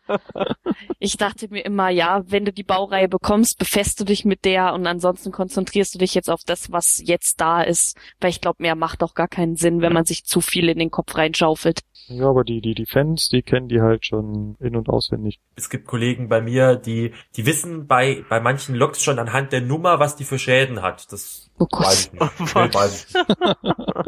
[0.99, 4.73] ich dachte mir immer, ja, wenn du die Baureihe bekommst, befässt du dich mit der
[4.73, 7.97] und ansonsten konzentrierst du dich jetzt auf das, was jetzt da ist.
[8.19, 10.79] Weil ich glaube, mehr macht auch gar keinen Sinn, wenn man sich zu viel in
[10.79, 11.81] den Kopf reinschaufelt.
[12.07, 15.39] Ja, aber die, die, die Fans, die kennen die halt schon in- und auswendig.
[15.57, 19.59] es gibt Kollegen bei mir, die, die wissen bei, bei manchen Loks schon anhand der
[19.59, 21.11] Nummer, was die für Schäden hat.
[21.11, 21.85] Das Oh Gott.
[21.87, 22.39] weiß ich nicht.
[22.55, 24.07] Nee, weiß ich nicht.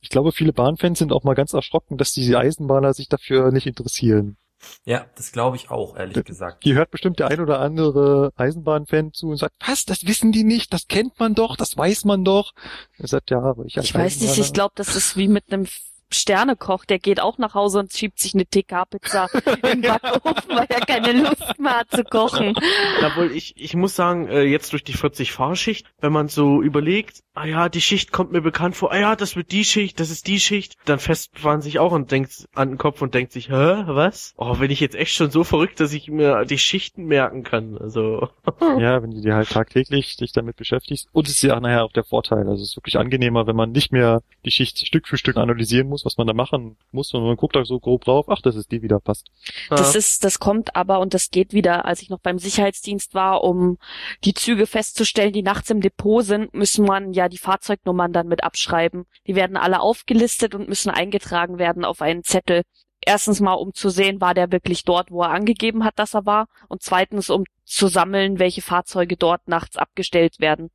[0.00, 3.66] Ich glaube, viele Bahnfans sind auch mal ganz erschrocken, dass die Eisenbahner sich dafür nicht
[3.66, 4.36] interessieren.
[4.84, 6.64] Ja, das glaube ich auch, ehrlich gesagt.
[6.64, 10.44] Hier hört bestimmt der ein oder andere Eisenbahnfan zu und sagt, was, das wissen die
[10.44, 12.52] nicht, das kennt man doch, das weiß man doch.
[12.98, 15.66] Er sagt, ja, aber ich Ich weiß nicht, ich glaube, das ist wie mit einem
[16.14, 19.28] Sternekoch, der geht auch nach Hause und schiebt sich eine TK-Pizza
[19.70, 22.54] im Backofen, weil er keine Lust mehr hat zu kochen.
[23.00, 27.22] Jawohl, ich, ich muss sagen, äh, jetzt durch die 40 Fahrschicht, wenn man so überlegt,
[27.34, 30.10] ah ja, die Schicht kommt mir bekannt vor, ah ja, das wird die Schicht, das
[30.10, 33.32] ist die Schicht, dann fest man sich auch und denkt an den Kopf und denkt
[33.32, 34.34] sich, hä, was?
[34.36, 37.76] Oh, bin ich jetzt echt schon so verrückt, dass ich mir die Schichten merken kann,
[37.78, 38.28] also.
[38.78, 41.08] Ja, wenn du dir halt tagtäglich dich damit beschäftigst.
[41.12, 42.48] Und es ist ja nachher auch der Vorteil.
[42.48, 45.88] Also es ist wirklich angenehmer, wenn man nicht mehr die Schicht Stück für Stück analysieren
[45.88, 48.56] muss, was man da machen muss, sondern man guckt da so grob drauf, ach, das
[48.56, 49.28] ist die wieder, passt.
[49.70, 53.14] Das Ah, ist, das kommt aber und das geht wieder, als ich noch beim Sicherheitsdienst
[53.14, 53.78] war, um
[54.24, 58.44] die Züge festzustellen, die nachts im Depot sind, müssen man ja die Fahrzeugnummern dann mit
[58.44, 59.04] abschreiben.
[59.26, 62.62] Die werden alle aufgelistet und müssen eingetragen werden auf einen Zettel.
[63.06, 66.26] Erstens mal, um zu sehen, war der wirklich dort, wo er angegeben hat, dass er
[66.26, 66.46] war.
[66.68, 70.70] Und zweitens, um zu sammeln, welche Fahrzeuge dort nachts abgestellt werden.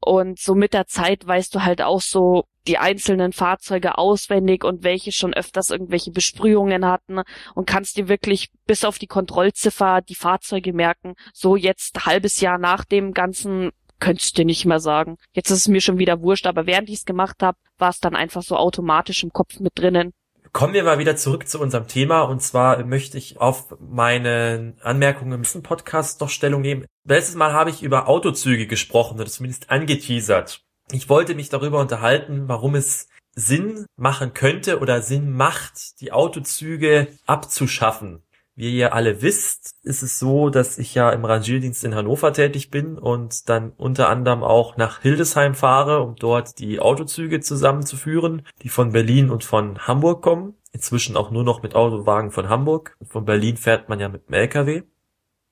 [0.00, 4.84] Und so mit der Zeit weißt du halt auch so die einzelnen Fahrzeuge auswendig und
[4.84, 7.22] welche schon öfters irgendwelche Besprühungen hatten
[7.54, 11.14] und kannst dir wirklich bis auf die Kontrollziffer die Fahrzeuge merken.
[11.32, 15.16] So jetzt halbes Jahr nach dem Ganzen könntest du nicht mehr sagen.
[15.34, 18.00] Jetzt ist es mir schon wieder wurscht, aber während ich es gemacht habe, war es
[18.00, 20.12] dann einfach so automatisch im Kopf mit drinnen.
[20.52, 25.32] Kommen wir mal wieder zurück zu unserem Thema und zwar möchte ich auf meine Anmerkungen
[25.32, 26.86] im letzten Podcast doch Stellung nehmen.
[27.06, 30.64] Letztes Mal habe ich über Autozüge gesprochen oder zumindest angeteasert.
[30.90, 37.06] Ich wollte mich darüber unterhalten, warum es Sinn machen könnte oder Sinn macht, die Autozüge
[37.26, 38.24] abzuschaffen.
[38.60, 42.70] Wie ihr alle wisst, ist es so, dass ich ja im Rangierdienst in Hannover tätig
[42.70, 48.68] bin und dann unter anderem auch nach Hildesheim fahre, um dort die Autozüge zusammenzuführen, die
[48.68, 50.58] von Berlin und von Hamburg kommen.
[50.72, 52.98] Inzwischen auch nur noch mit Autowagen von Hamburg.
[53.08, 54.82] Von Berlin fährt man ja mit dem LKW.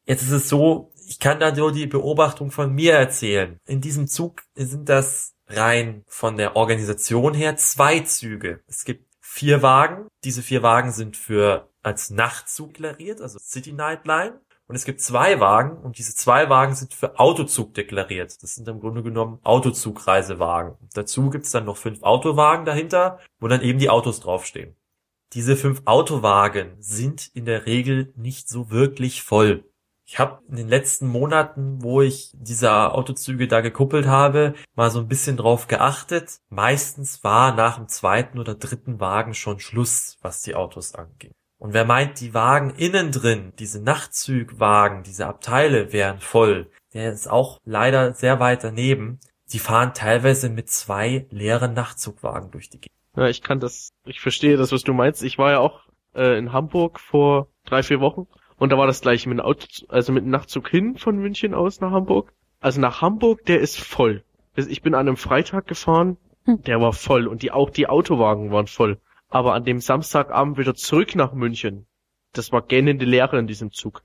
[0.05, 3.59] Jetzt ist es so, ich kann da nur die Beobachtung von mir erzählen.
[3.65, 8.61] In diesem Zug sind das rein von der Organisation her zwei Züge.
[8.67, 10.09] Es gibt vier Wagen.
[10.25, 14.41] Diese vier Wagen sind für als Nachtzug deklariert, also City Night Line.
[14.67, 18.43] Und es gibt zwei Wagen und diese zwei Wagen sind für Autozug deklariert.
[18.43, 20.77] Das sind im Grunde genommen Autozugreisewagen.
[20.93, 24.77] Dazu gibt's dann noch fünf Autowagen dahinter, wo dann eben die Autos draufstehen.
[25.33, 29.65] Diese fünf Autowagen sind in der Regel nicht so wirklich voll.
[30.05, 35.01] Ich habe in den letzten Monaten, wo ich diese Autozüge da gekuppelt habe, mal so
[35.01, 36.41] ein bisschen drauf geachtet.
[36.49, 41.33] Meistens war nach dem zweiten oder dritten Wagen schon Schluss, was die Autos anging.
[41.59, 47.29] Und wer meint, die Wagen innen drin, diese Nachtzugwagen, diese Abteile wären voll, der ist
[47.29, 49.19] auch leider sehr weit daneben.
[49.53, 52.97] Die fahren teilweise mit zwei leeren Nachtzugwagen durch die Gegend.
[53.17, 55.23] Ja, ich kann das, ich verstehe das, was du meinst.
[55.23, 55.81] Ich war ja auch
[56.15, 59.67] äh, in Hamburg vor drei, vier Wochen und da war das gleiche mit dem Auto,
[59.89, 62.33] also mit dem Nachtzug hin von München aus nach Hamburg.
[62.61, 64.23] Also nach Hamburg, der ist voll.
[64.57, 66.63] Also ich bin an einem Freitag gefahren, Hm.
[66.63, 68.99] der war voll und die auch die Autowagen waren voll.
[69.29, 71.87] Aber an dem Samstagabend wieder zurück nach München,
[72.33, 74.03] das war gähnende Leere in diesem Zug.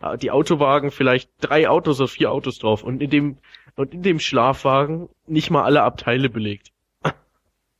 [0.00, 3.38] Ah, Die Autowagen vielleicht drei Autos oder vier Autos drauf und in dem
[3.76, 6.72] und in dem Schlafwagen nicht mal alle Abteile belegt.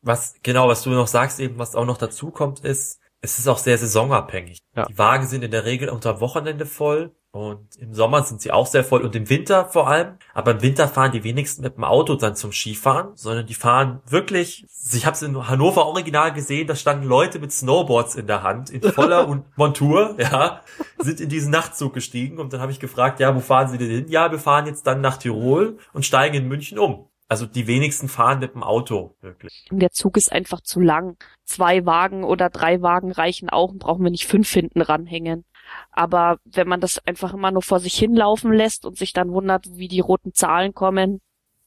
[0.01, 3.49] Was, genau, was du noch sagst eben, was auch noch dazu kommt, ist, es ist
[3.49, 4.61] auch sehr saisonabhängig.
[4.77, 4.85] Ja.
[4.85, 8.67] Die Wagen sind in der Regel unter Wochenende voll und im Sommer sind sie auch
[8.67, 10.17] sehr voll und im Winter vor allem.
[10.33, 14.01] Aber im Winter fahren die wenigsten mit dem Auto dann zum Skifahren, sondern die fahren
[14.07, 18.43] wirklich, ich habe es in Hannover original gesehen, da standen Leute mit Snowboards in der
[18.43, 20.63] Hand, in voller und Montur, ja,
[20.99, 23.91] sind in diesen Nachtzug gestiegen und dann habe ich gefragt, ja, wo fahren sie denn
[23.91, 24.09] hin?
[24.09, 27.09] Ja, wir fahren jetzt dann nach Tirol und steigen in München um.
[27.31, 29.69] Also die wenigsten fahren mit dem Auto, wirklich.
[29.71, 31.19] Der Zug ist einfach zu lang.
[31.45, 35.45] Zwei Wagen oder drei Wagen reichen auch und brauchen wir nicht fünf hinten ranhängen.
[35.91, 39.67] Aber wenn man das einfach immer nur vor sich hinlaufen lässt und sich dann wundert,
[39.77, 41.21] wie die roten Zahlen kommen,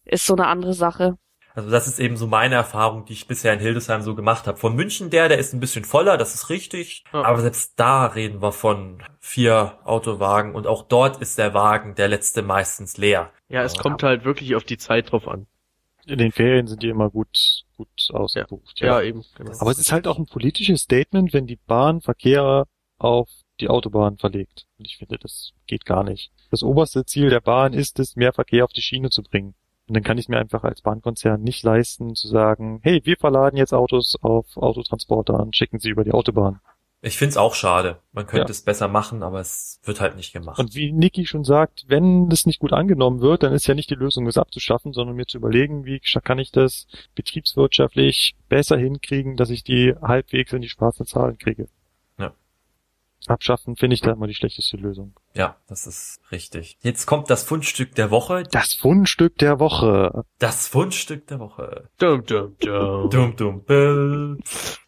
[0.05, 1.17] ist so eine andere Sache.
[1.53, 4.57] Also das ist eben so meine Erfahrung, die ich bisher in Hildesheim so gemacht habe.
[4.57, 7.03] Von München der, der ist ein bisschen voller, das ist richtig.
[7.11, 7.23] Ja.
[7.23, 12.07] Aber selbst da reden wir von vier Autowagen und auch dort ist der Wagen, der
[12.07, 13.31] letzte, meistens leer.
[13.49, 13.81] Ja, es Ja.
[13.81, 15.45] kommt halt wirklich auf die Zeit drauf an.
[16.05, 18.79] In den Ferien sind die immer gut, gut ausgebucht.
[18.79, 19.23] Ja, eben.
[19.35, 19.51] Genau.
[19.59, 22.65] Aber es ist halt auch ein politisches Statement, wenn die Bahn Verkehr
[22.97, 23.27] auf
[23.62, 24.66] die Autobahn verlegt.
[24.78, 26.32] Und ich finde, das geht gar nicht.
[26.49, 29.53] Das oberste Ziel der Bahn ist es, mehr Verkehr auf die Schiene zu bringen.
[29.88, 33.57] Und dann kann ich mir einfach als Bahnkonzern nicht leisten, zu sagen, hey, wir verladen
[33.57, 36.59] jetzt Autos auf Autotransporter und schicken sie über die Autobahn.
[37.03, 37.97] Ich find's auch schade.
[38.12, 38.51] Man könnte Ja.
[38.51, 40.59] es besser machen, aber es wird halt nicht gemacht.
[40.59, 43.89] Und wie Niki schon sagt, wenn das nicht gut angenommen wird, dann ist ja nicht
[43.89, 46.86] die Lösung, es abzuschaffen, sondern mir zu überlegen, wie kann ich das
[47.16, 51.68] betriebswirtschaftlich besser hinkriegen, dass ich die halbwegs in die schwarzen Zahlen kriege.
[53.28, 55.13] Abschaffen finde ich da immer die schlechteste Lösung.
[55.34, 56.78] ja, das ist richtig.
[56.82, 58.43] Jetzt kommt das Fundstück der Woche.
[58.51, 60.26] Das Fundstück der Woche.
[60.39, 61.89] Das Fundstück der Woche.
[61.99, 63.09] Dum, dum, dum.
[63.09, 64.38] Dum, dum, bell.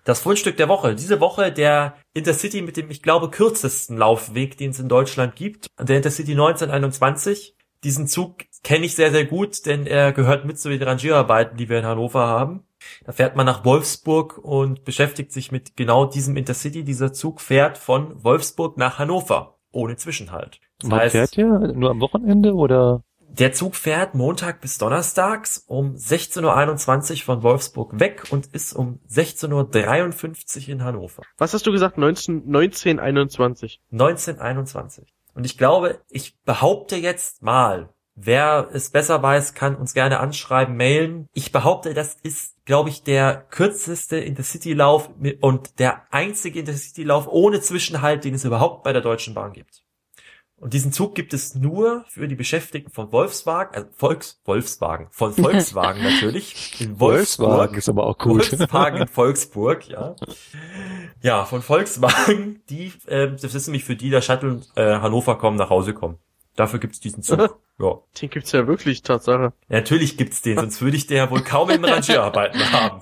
[0.03, 0.95] Das Fundstück der Woche.
[0.95, 5.67] Diese Woche der Intercity mit dem, ich glaube, kürzesten Laufweg, den es in Deutschland gibt.
[5.79, 7.55] Der Intercity 1921.
[7.83, 11.67] Diesen Zug kenne ich sehr, sehr gut, denn er gehört mit zu den Rangierarbeiten, die
[11.67, 12.63] wir in Hannover haben.
[13.05, 16.83] Da fährt man nach Wolfsburg und beschäftigt sich mit genau diesem Intercity.
[16.83, 19.57] Dieser Zug fährt von Wolfsburg nach Hannover.
[19.71, 20.59] Ohne Zwischenhalt.
[20.79, 21.45] Das Wann fährt ihr?
[21.47, 23.03] Nur am Wochenende oder?
[23.33, 28.99] der Zug fährt Montag bis Donnerstags um 16.21 Uhr von Wolfsburg weg und ist um
[29.09, 31.23] 16.53 Uhr in Hannover.
[31.37, 31.97] Was hast du gesagt?
[31.97, 33.81] 19, 1921.
[33.91, 35.13] 1921.
[35.33, 40.75] Und ich glaube, ich behaupte jetzt mal, wer es besser weiß, kann uns gerne anschreiben,
[40.77, 41.27] mailen.
[41.33, 47.61] Ich behaupte, das ist, glaube ich, der kürzeste Intercity-Lauf mit- und der einzige Intercity-Lauf ohne
[47.61, 49.83] Zwischenhalt, den es überhaupt bei der Deutschen Bahn gibt.
[50.63, 55.33] Und diesen Zug gibt es nur für die Beschäftigten von Volkswagen, also Volks, Volkswagen, von
[55.33, 57.75] Volkswagen natürlich, in Wolfsburg.
[57.75, 58.45] ist aber auch gut.
[58.45, 60.15] Volkswagen in Volksburg, ja.
[61.21, 65.57] Ja, von Volkswagen, die, äh, das ist nämlich für die der Shuttle äh, Hannover kommen,
[65.57, 66.17] nach Hause kommen.
[66.55, 67.59] Dafür gibt's diesen Zug.
[67.79, 67.99] Ja.
[68.21, 69.41] Den gibt's ja wirklich, Tatsache.
[69.41, 69.53] ja.
[69.67, 73.01] Natürlich gibt's den, sonst würde ich den ja wohl kaum in Rangierarbeiten haben.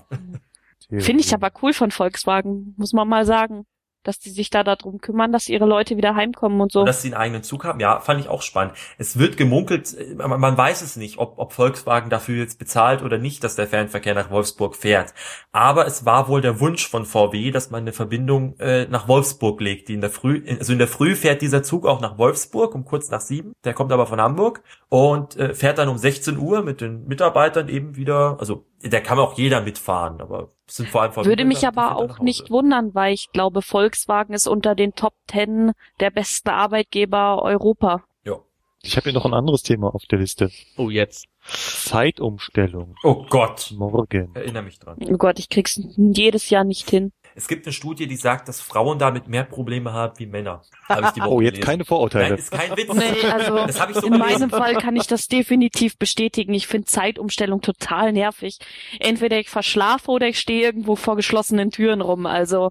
[0.89, 3.66] Finde ich aber cool von Volkswagen, muss man mal sagen.
[4.04, 6.82] Dass die sich da darum kümmern, dass ihre Leute wieder heimkommen und so.
[6.82, 8.74] Und dass sie einen eigenen Zug haben, ja, fand ich auch spannend.
[8.97, 13.18] Es wird gemunkelt, äh, man weiß es nicht, ob, ob Volkswagen dafür jetzt bezahlt oder
[13.18, 15.14] nicht, dass der Fernverkehr nach Wolfsburg fährt.
[15.52, 19.62] Aber es war wohl der Wunsch von VW, dass man eine Verbindung äh, nach Wolfsburg
[19.62, 19.89] legt.
[19.89, 22.86] Die in der Früh, also in der Früh fährt dieser Zug auch nach Wolfsburg um
[22.86, 23.54] kurz nach sieben.
[23.64, 27.70] Der kommt aber von Hamburg und äh, fährt dann um 16 Uhr mit den Mitarbeitern
[27.70, 28.38] eben wieder.
[28.39, 32.20] Also der kann auch jeder mitfahren, aber es sind vor allem Würde mich aber auch
[32.20, 38.04] nicht wundern, weil ich glaube, Volkswagen ist unter den Top Ten der besten Arbeitgeber Europa.
[38.24, 38.38] Ja.
[38.82, 40.50] Ich habe hier noch ein anderes Thema auf der Liste.
[40.78, 41.28] Oh, jetzt.
[41.46, 42.96] Zeitumstellung.
[43.04, 43.74] Oh Gott.
[43.76, 44.32] Morgen.
[44.34, 44.98] Erinnere mich dran.
[45.08, 47.12] Oh Gott, ich krieg's jedes Jahr nicht hin.
[47.36, 50.62] Es gibt eine Studie, die sagt, dass Frauen damit mehr Probleme haben wie Männer.
[50.90, 51.66] Habe ich die Woche Oh, jetzt gelesen.
[51.70, 52.30] keine Vorurteile.
[52.30, 52.94] Nein, ist kein Witz.
[52.94, 54.18] Nee, also Das ich so in gelesen.
[54.40, 56.54] meinem Fall kann ich das definitiv bestätigen.
[56.54, 58.58] Ich finde Zeitumstellung total nervig.
[59.00, 62.26] Entweder ich verschlafe oder ich stehe irgendwo vor geschlossenen Türen rum.
[62.26, 62.70] Also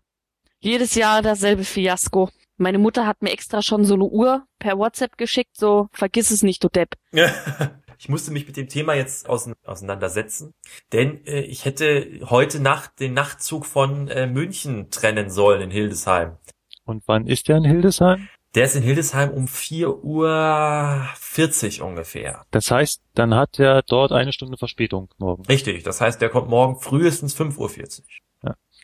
[0.60, 2.28] jedes Jahr dasselbe Fiasko.
[2.58, 6.42] Meine Mutter hat mir extra schon so eine Uhr per WhatsApp geschickt, so vergiss es
[6.42, 6.94] nicht, du Depp.
[8.00, 10.54] Ich musste mich mit dem Thema jetzt ausein- auseinandersetzen,
[10.90, 16.38] denn äh, ich hätte heute Nacht den Nachtzug von äh, München trennen sollen in Hildesheim.
[16.86, 18.26] Und wann ist der in Hildesheim?
[18.54, 22.46] Der ist in Hildesheim um 4 Uhr 40 ungefähr.
[22.50, 25.44] Das heißt, dann hat er dort eine Stunde Verspätung morgen.
[25.44, 28.22] Richtig, das heißt, der kommt morgen frühestens 5 Uhr 40.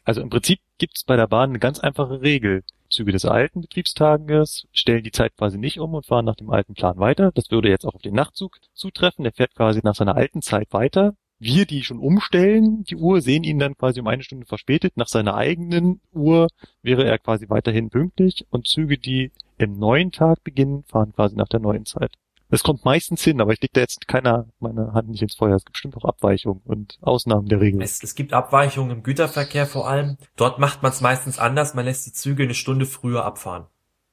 [0.07, 2.63] Also im Prinzip gibt's bei der Bahn eine ganz einfache Regel.
[2.89, 6.75] Züge des alten Betriebstages stellen die Zeit quasi nicht um und fahren nach dem alten
[6.75, 7.33] Plan weiter.
[7.33, 9.25] Das würde jetzt auch auf den Nachtzug zutreffen.
[9.25, 11.17] Der fährt quasi nach seiner alten Zeit weiter.
[11.41, 14.97] Wir, die schon umstellen, die Uhr, sehen ihn dann quasi um eine Stunde verspätet.
[14.97, 16.47] Nach seiner eigenen Uhr
[16.83, 21.49] wäre er quasi weiterhin pünktlich und Züge, die im neuen Tag beginnen, fahren quasi nach
[21.49, 22.13] der neuen Zeit.
[22.49, 25.57] Das kommt meistens hin, aber ich leg da jetzt keiner meine Hand nicht ins Feuer.
[25.57, 27.83] Es gibt bestimmt auch Abweichungen und Ausnahmen der Regel.
[27.83, 30.17] Es, es gibt Abweichungen im Güterverkehr vor allem.
[30.37, 31.75] Dort macht man es meistens anders.
[31.75, 33.67] Man lässt die Züge eine Stunde früher abfahren,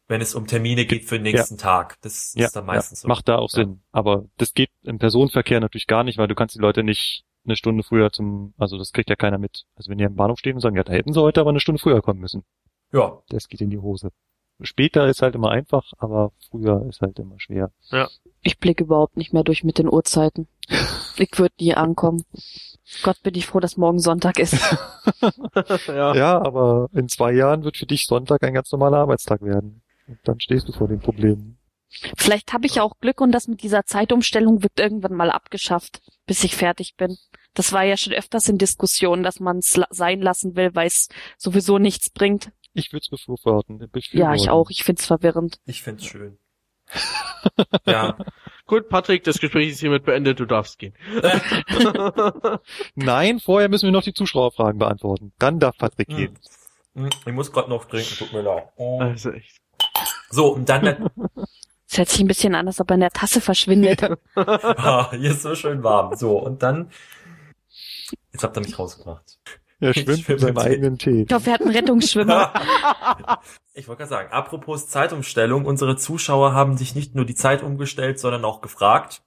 [0.07, 1.97] wenn es um Termine geht für den nächsten Tag.
[2.01, 3.07] Das Ja, ist dann meistens ja, so.
[3.07, 3.63] macht da auch Ja.
[3.63, 3.81] Sinn.
[3.91, 7.55] Aber das geht im Personenverkehr natürlich gar nicht, weil du kannst die Leute nicht eine
[7.55, 9.65] Stunde früher zum, also das kriegt ja keiner mit.
[9.75, 11.59] Also wenn die am Bahnhof stehen und sagen, ja, da hätten sie heute aber eine
[11.59, 12.43] Stunde früher kommen müssen.
[12.91, 14.11] Ja, Das geht in die Hose.
[14.61, 17.71] Später ist halt immer einfach, aber früher ist halt immer schwer.
[18.41, 20.47] Ich blicke überhaupt nicht mehr durch mit den Uhrzeiten.
[21.15, 22.23] Ich würde nie ankommen.
[23.03, 24.53] Gott bin ich froh, dass morgen Sonntag ist.
[25.87, 26.15] ja.
[26.15, 29.83] Ja, aber in zwei Jahren wird für dich Sonntag ein ganz normaler Arbeitstag werden.
[30.07, 31.59] Und dann stehst du vor den Problemen.
[32.17, 36.01] Vielleicht habe ich ja auch Glück und das mit dieser Zeitumstellung wird irgendwann mal abgeschafft,
[36.25, 37.15] bis ich fertig bin.
[37.53, 40.87] Das war ja schon öfters in Diskussionen, dass man es la sein lassen will, weil
[40.87, 42.51] es sowieso nichts bringt.
[42.73, 43.87] Ich würde es befürworten.
[44.11, 44.69] Ja, ich auch.
[44.69, 45.59] Ich find's verwirrend.
[45.65, 46.37] ich find's schön.
[47.85, 48.17] ja,
[48.65, 50.93] Gut, Patrick, das Gespräch ist hiermit beendet, du darfst gehen.
[52.95, 55.33] Nein, vorher müssen wir noch die Zuschauerfragen beantworten.
[55.39, 56.17] Dann darf Patrick Hm.
[56.17, 56.39] gehen.
[56.95, 58.69] Hm, Ich muss gerade noch trinken, tut mir leid.
[58.75, 58.99] Oh.
[58.99, 59.57] also echt.
[60.29, 61.09] So, und dann,
[61.89, 64.01] Es hört sich ein bisschen an, als ob er in der Tasse verschwindet.
[64.35, 66.15] ah, hier ist so schön warm.
[66.15, 66.89] So, und dann,
[68.31, 69.37] jetzt habt ihr mich rausgebracht.
[69.83, 71.21] Er schwimmt in seinem eigenen Tee.
[71.21, 72.53] Ich glaube, er hat einen Rettungsschwimmer.
[73.75, 78.19] Ich wollte gerade sagen, apropos Zeitumstellung, unsere Zuschauer haben sich nicht nur die Zeit umgestellt,
[78.19, 79.23] sondern auch gefragt.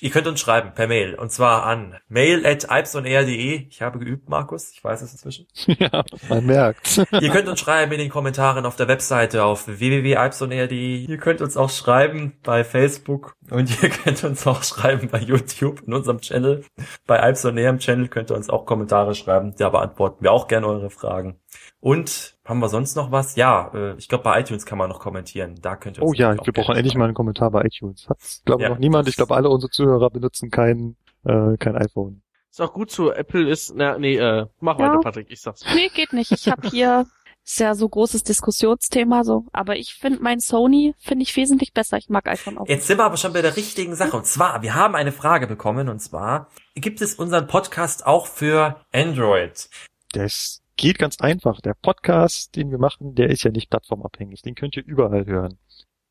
[0.00, 3.66] Ihr könnt uns schreiben per Mail, und zwar an mail at ipsonair.de.
[3.68, 5.46] Ich habe geübt, Markus, ich weiß es inzwischen.
[5.66, 6.96] ja, man merkt.
[7.20, 11.04] Ihr könnt uns schreiben in den Kommentaren auf der Webseite auf www.ipsonair.de.
[11.04, 15.82] Ihr könnt uns auch schreiben bei Facebook und ihr könnt uns auch schreiben bei YouTube
[15.86, 16.64] in unserem Channel.
[17.06, 19.54] Bei Ipsonair im Channel könnt ihr uns auch Kommentare schreiben.
[19.58, 21.38] Da beantworten wir auch gerne eure Fragen.
[21.80, 23.36] Und haben wir sonst noch was?
[23.36, 25.54] Ja, äh, ich glaube bei iTunes kann man noch kommentieren.
[25.62, 28.06] Da könnt ihr uns Oh ja, wir brauchen endlich mal einen Kommentar bei iTunes.
[28.08, 29.08] Hat's, glaube ich, Ja, noch niemand.
[29.08, 32.20] Ich glaube, alle unsere Zuhörer benutzen kein, äh, kein iPhone.
[32.50, 34.86] Ist auch gut so, Apple ist, na, nee, äh, mach Ja.
[34.88, 35.64] weiter, Patrick, ich sag's.
[35.74, 36.32] nee, geht nicht.
[36.32, 37.06] Ich habe hier,
[37.46, 39.44] ist ja so großes Diskussionsthema so.
[39.52, 41.96] Aber ich finde mein Sony, finde ich wesentlich besser.
[41.96, 42.66] Ich mag iPhone auch.
[42.66, 44.16] Jetzt sind wir aber schon bei der richtigen Sache.
[44.16, 45.88] Und zwar, wir haben eine Frage bekommen.
[45.88, 49.68] Und zwar, gibt es unseren Podcast auch für Android?
[50.12, 51.60] Das geht ganz einfach.
[51.60, 54.40] Der Podcast, den wir machen, der ist ja nicht plattformabhängig.
[54.40, 55.58] Den könnt ihr überall hören.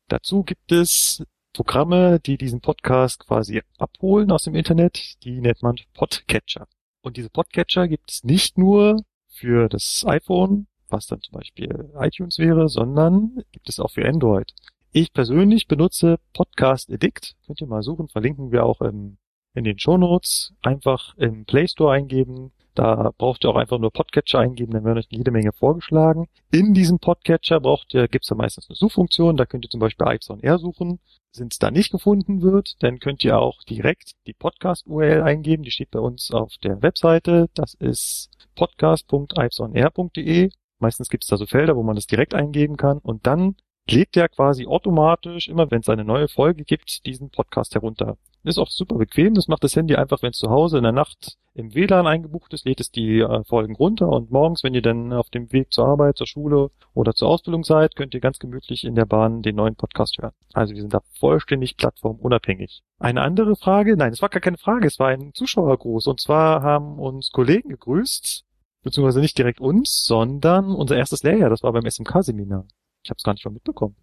[0.06, 5.24] Dazu gibt es Programme, die diesen Podcast quasi abholen aus dem Internet.
[5.24, 6.68] Die nennt man Podcatcher.
[7.02, 12.38] Und diese Podcatcher gibt es nicht nur für das iPhone, was dann zum Beispiel iTunes
[12.38, 14.54] wäre, sondern gibt es auch für Android.
[14.92, 17.34] Ich persönlich benutze Podcast Addict.
[17.44, 19.18] Könnt ihr mal suchen, verlinken wir auch im,
[19.60, 20.52] in den Shownotes.
[20.62, 22.52] Einfach im Play Store eingeben.
[22.74, 26.28] Da braucht ihr auch einfach nur Podcatcher eingeben, dann werden euch jede Menge vorgeschlagen.
[26.52, 30.06] In diesem Podcatcher braucht ihr, gibt's da meistens eine Suchfunktion, da könnt ihr zum Beispiel
[30.08, 31.00] Ipson R suchen.
[31.36, 35.72] Wenn es da nicht gefunden wird, dann könnt ihr auch direkt die Podcast-URL eingeben, die
[35.72, 37.48] steht bei uns auf der Webseite.
[37.54, 40.50] Das ist podcast.ipsonr.de.
[40.78, 43.56] Meistens gibt's da so Felder, wo man das direkt eingeben kann und dann
[43.90, 48.16] lädt der quasi automatisch, immer wenn es eine neue Folge gibt, diesen Podcast herunter.
[48.42, 49.34] Ist auch super bequem.
[49.34, 52.52] Das macht das Handy einfach, wenn es zu Hause in der Nacht im WLAN eingebucht
[52.54, 55.72] ist, lädt es die äh, Folgen runter und morgens, wenn ihr dann auf dem Weg
[55.72, 59.42] zur Arbeit, zur Schule oder zur Ausbildung seid, könnt ihr ganz gemütlich in der Bahn
[59.42, 60.32] den neuen Podcast hören.
[60.52, 62.82] Also wir sind da vollständig plattformunabhängig.
[62.98, 66.06] Eine andere Frage, nein, es war gar keine Frage, es war ein Zuschauergruß.
[66.06, 68.44] Und zwar haben uns Kollegen gegrüßt,
[68.82, 72.64] beziehungsweise nicht direkt uns, sondern unser erstes Lehrjahr, das war beim SMK-Seminar.
[73.02, 73.96] Ich habe es gar nicht mal mitbekommen.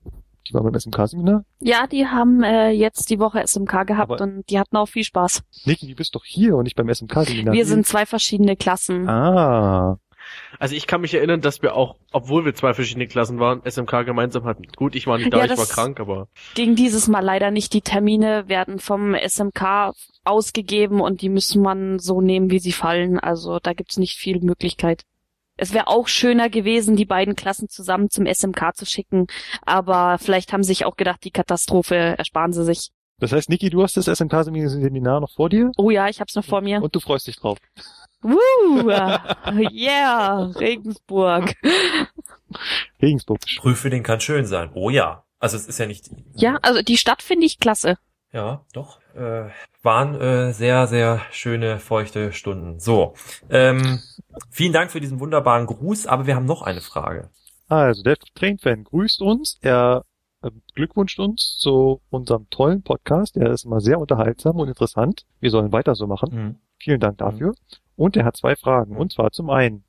[0.47, 1.43] Die war beim SMK-Seminar.
[1.59, 5.03] Ja, die haben äh, jetzt die Woche SMK gehabt Aber- und die hatten auch viel
[5.03, 5.41] Spaß.
[5.65, 7.53] Niki, du bist doch hier und nicht beim SMK-Seminar.
[7.53, 9.07] Wir sind zwei verschiedene Klassen.
[9.09, 9.97] Ah,
[10.59, 14.03] Also ich kann mich erinnern, dass wir auch, obwohl wir zwei verschiedene Klassen waren, SMK
[14.05, 14.63] gemeinsam hatten.
[14.75, 17.73] Gut, ich war nicht da, Ja, ich war krank, aber Ging dieses Mal leider nicht.
[17.73, 19.93] Die Termine werden vom SMK
[20.25, 23.19] ausgegeben und die müssen man so nehmen, wie sie fallen.
[23.19, 25.03] Also da gibt's nicht viel Möglichkeit.
[25.57, 29.27] Es wäre auch schöner gewesen, die beiden Klassen zusammen zum SMK zu schicken,
[29.65, 32.91] aber vielleicht haben sie sich auch gedacht, die Katastrophe ersparen sie sich.
[33.19, 36.45] Das heißt, Niki, du hast das SMK-Seminar noch vor dir Oh ja, ich hab's noch
[36.45, 36.81] vor mir.
[36.83, 37.57] und du freust dich drauf.
[38.21, 38.37] Woo!
[39.71, 41.55] Yeah, Regensburg.
[43.01, 43.39] Regensburg.
[43.57, 44.69] Prüfling kann schön sein.
[44.73, 45.23] Oh ja.
[45.39, 46.09] Also es ist ja nicht.
[46.35, 47.97] Ja, also die Stadt finde ich klasse.
[48.33, 48.99] Ja, doch.
[49.18, 49.49] Äh,
[49.82, 52.80] waren äh, sehr, sehr schöne, feuchte Stunden.
[52.80, 53.15] So.
[53.49, 53.99] Ähm,
[54.51, 57.30] vielen Dank für diesen wunderbaren Gruß, aber wir haben noch eine Frage.
[57.68, 59.57] Also, der Train-Fan grüßt uns.
[59.61, 60.03] Er
[60.43, 63.38] äh, glückwünscht uns zu unserem tollen Podcast.
[63.38, 65.26] Er ist immer sehr unterhaltsam und interessant.
[65.39, 66.32] Wir sollen weiter so machen.
[66.32, 66.55] Hm.
[66.78, 67.55] Vielen Dank dafür.
[67.95, 68.95] Und er hat zwei Fragen.
[68.95, 69.84] Und zwar zum einen,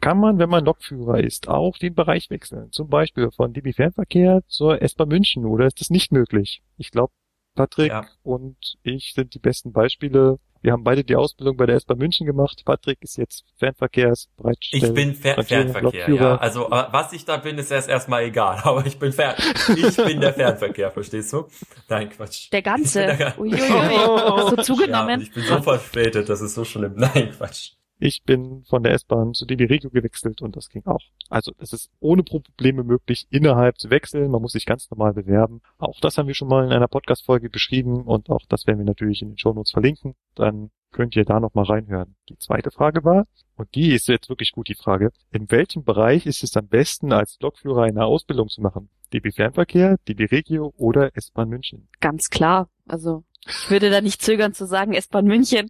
[0.00, 2.72] kann man, wenn man Lokführer ist, auch den Bereich wechseln?
[2.72, 6.62] Zum Beispiel von DB Fernverkehr zur S-Bahn München oder ist das nicht möglich?
[6.76, 7.12] Ich glaube,
[7.54, 8.04] Patrick Ja.
[8.22, 10.38] und ich sind die besten Beispiele.
[10.64, 12.62] Wir haben beide die Ausbildung bei der S-Bahn München gemacht.
[12.64, 14.86] Patrick ist jetzt Fernverkehrsbereitstellen.
[14.86, 16.36] Ich bin Fer Fernverkehr, ja.
[16.36, 18.60] Also äh, was ich da bin, ist erst erstmal egal.
[18.64, 19.34] Aber ich bin Fern
[19.76, 21.48] ich bin der Fernverkehr, verstehst du?
[21.88, 22.52] Nein, Quatsch.
[22.52, 23.02] Der ganze.
[23.02, 23.58] Ich bin der- Uiuiui.
[23.58, 25.14] Hast du Ja, zugenommen?
[25.16, 26.92] und ich bin so verspätet, das ist so schlimm.
[26.96, 27.72] Nein, Quatsch.
[28.04, 31.02] Ich bin von der S-Bahn zu DB Regio gewechselt und das ging auch.
[31.30, 34.28] Also es ist ohne Probleme möglich, innerhalb zu wechseln.
[34.28, 35.62] Man muss sich ganz normal bewerben.
[35.78, 38.86] Auch das haben wir schon mal in einer Podcast-Folge beschrieben und auch das werden wir
[38.86, 40.16] natürlich in den Shownotes verlinken.
[40.34, 42.16] Dann könnt ihr da nochmal reinhören.
[42.28, 46.26] Die zweite Frage war, und die ist jetzt wirklich gut die Frage, in welchem Bereich
[46.26, 48.88] ist es am besten, als Lokführer eine Ausbildung zu machen?
[49.12, 51.86] DB Fernverkehr, DB Regio oder S-Bahn München?
[52.00, 52.68] Ganz klar.
[52.88, 55.68] Also ich würde da nicht zögern zu sagen, S-Bahn München.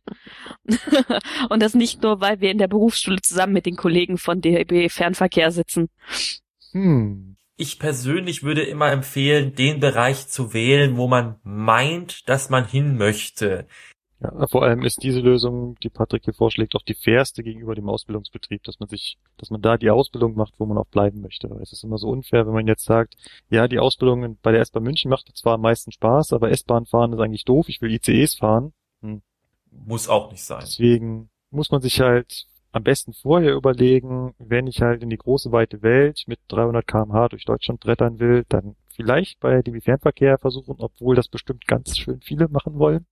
[1.51, 4.89] Und das nicht nur, weil wir in der Berufsschule zusammen mit den Kollegen von DB
[4.89, 5.89] Fernverkehr sitzen.
[6.73, 12.67] Hm, Ich persönlich würde immer empfehlen, den Bereich zu wählen, wo man meint, dass man
[12.67, 13.67] hin möchte.
[14.23, 17.89] Ja, vor allem ist diese Lösung, die Patrick hier vorschlägt, auch die fairste gegenüber dem
[17.89, 21.49] Ausbildungsbetrieb, dass man sich, dass man da die Ausbildung macht, wo man auch bleiben möchte.
[21.61, 23.17] Es ist immer so unfair, wenn man jetzt sagt,
[23.51, 27.13] ja, die Ausbildung bei der S-Bahn München macht zwar am meisten Spaß, aber S-Bahn fahren
[27.13, 28.73] ist eigentlich doof, ich will ICEs fahren.
[29.73, 30.61] Muss auch nicht sein.
[30.61, 35.51] Deswegen muss man sich halt am besten vorher überlegen, wenn ich halt in die große
[35.51, 40.77] weite Welt mit 300 kmh durch Deutschland brettern will, dann vielleicht bei DB Fernverkehr versuchen,
[40.79, 43.07] obwohl das bestimmt ganz schön viele machen wollen.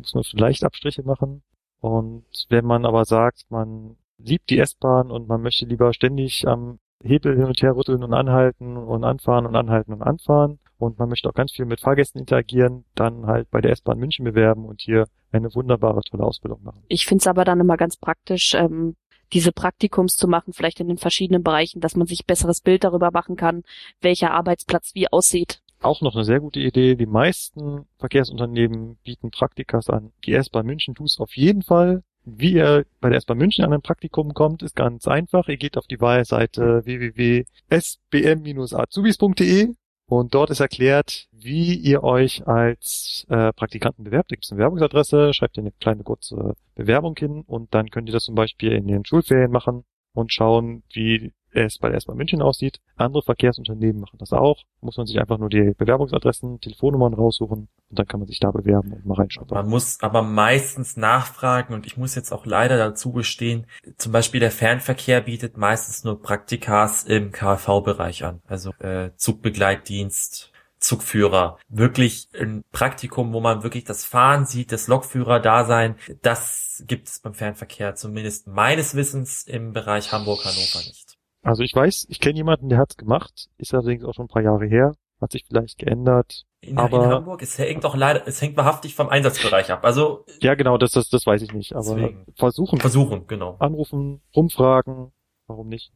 [0.00, 1.42] Muss man vielleicht Abstriche machen.
[1.80, 6.78] Und wenn man aber sagt, man liebt die S-Bahn und man möchte lieber ständig am
[7.02, 11.08] Hebel hin und her rütteln und anhalten und anfahren und anhalten und anfahren und man
[11.08, 14.82] möchte auch ganz viel mit Fahrgästen interagieren, dann halt bei der S-Bahn München bewerben und
[14.82, 16.82] hier eine wunderbare, tolle Ausbildung machen.
[16.88, 18.96] Ich finde es aber dann immer ganz praktisch, ähm,
[19.32, 23.10] diese Praktikums zu machen, vielleicht in den verschiedenen Bereichen, dass man sich besseres Bild darüber
[23.12, 23.62] machen kann,
[24.00, 25.62] welcher Arbeitsplatz wie aussieht.
[25.82, 26.94] Auch noch eine sehr gute Idee.
[26.94, 30.12] Die meisten Verkehrsunternehmen bieten Praktikas an.
[30.26, 32.02] Die S-Bahn München tut es auf jeden Fall.
[32.24, 35.48] Wie ihr bei der S-Bahn München an ein Praktikum kommt, ist ganz einfach.
[35.48, 39.74] Ihr geht auf die Wahlseite www.sbm-azubis.de
[40.04, 44.30] und dort ist erklärt, wie ihr euch als äh, Praktikanten bewerbt.
[44.30, 48.06] Da gibt es eine Bewerbungsadresse, schreibt ihr eine kleine kurze Bewerbung hin und dann könnt
[48.08, 52.80] ihr das zum Beispiel in den Schulferien machen und schauen, wie der S-Bahn München aussieht.
[52.96, 54.62] Andere Verkehrsunternehmen machen das auch.
[54.80, 58.50] Muss man sich einfach nur die Bewerbungsadressen, Telefonnummern raussuchen und dann kann man sich da
[58.50, 59.48] bewerben und mal reinschauen.
[59.50, 64.40] Man muss aber meistens nachfragen und ich muss jetzt auch leider dazu gestehen, zum Beispiel
[64.40, 71.58] der Fernverkehr bietet meistens nur Praktikas im KV-Bereich an, also äh, Zugbegleitdienst, Zugführer.
[71.68, 77.34] Wirklich ein Praktikum, wo man wirklich das Fahren sieht, das Lokführer-Dasein, das gibt es beim
[77.34, 81.09] Fernverkehr zumindest meines Wissens im Bereich Hamburg-Hannover nicht.
[81.42, 84.42] Also ich weiß, ich kenne jemanden, der hat's gemacht, ist allerdings auch schon ein paar
[84.42, 86.44] Jahre her, hat sich vielleicht geändert.
[86.60, 89.84] In, Aber- in Hamburg, es hängt doch leider, es hängt wahrhaftig vom Einsatzbereich ab.
[89.84, 92.26] Also Ja, genau, das, das, das weiß ich nicht, aber Deswegen.
[92.36, 93.56] versuchen, versuchen, genau.
[93.58, 95.12] anrufen, rumfragen,
[95.46, 95.92] warum nicht?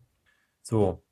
[0.62, 1.02] So.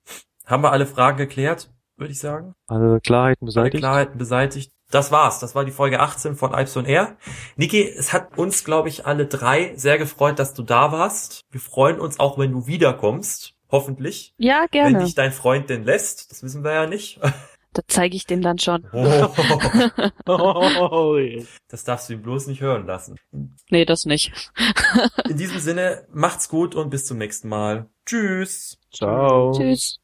[0.46, 2.54] Haben wir alle Fragen geklärt, würde ich sagen?
[2.66, 3.82] Alle Klarheiten Alle beseitigt.
[3.82, 4.72] Klarheiten beseitigt.
[4.90, 5.38] Das war's.
[5.40, 7.16] Das war die Folge 18 von Alps on Air.
[7.56, 11.42] Niki, es hat uns, glaube ich, alle drei sehr gefreut, dass du da warst.
[11.50, 13.54] Wir freuen uns auch, wenn du wiederkommst.
[13.72, 14.34] Hoffentlich.
[14.36, 15.04] Ja, Wenn gerne.
[15.04, 16.30] dich dein Freund denn lässt.
[16.30, 17.18] Das wissen wir ja nicht.
[17.74, 18.86] Da zeige ich dem dann schon.
[18.92, 19.28] Oh,
[20.26, 21.18] Oh,
[21.68, 23.16] das darfst du ihm bloß nicht hören lassen.
[23.70, 24.30] Nee, das nicht.
[25.26, 27.88] In diesem Sinne, macht's gut und bis zum nächsten Mal.
[28.04, 28.76] Tschüss.
[28.92, 29.52] Ciao.
[29.56, 30.01] Tschüss.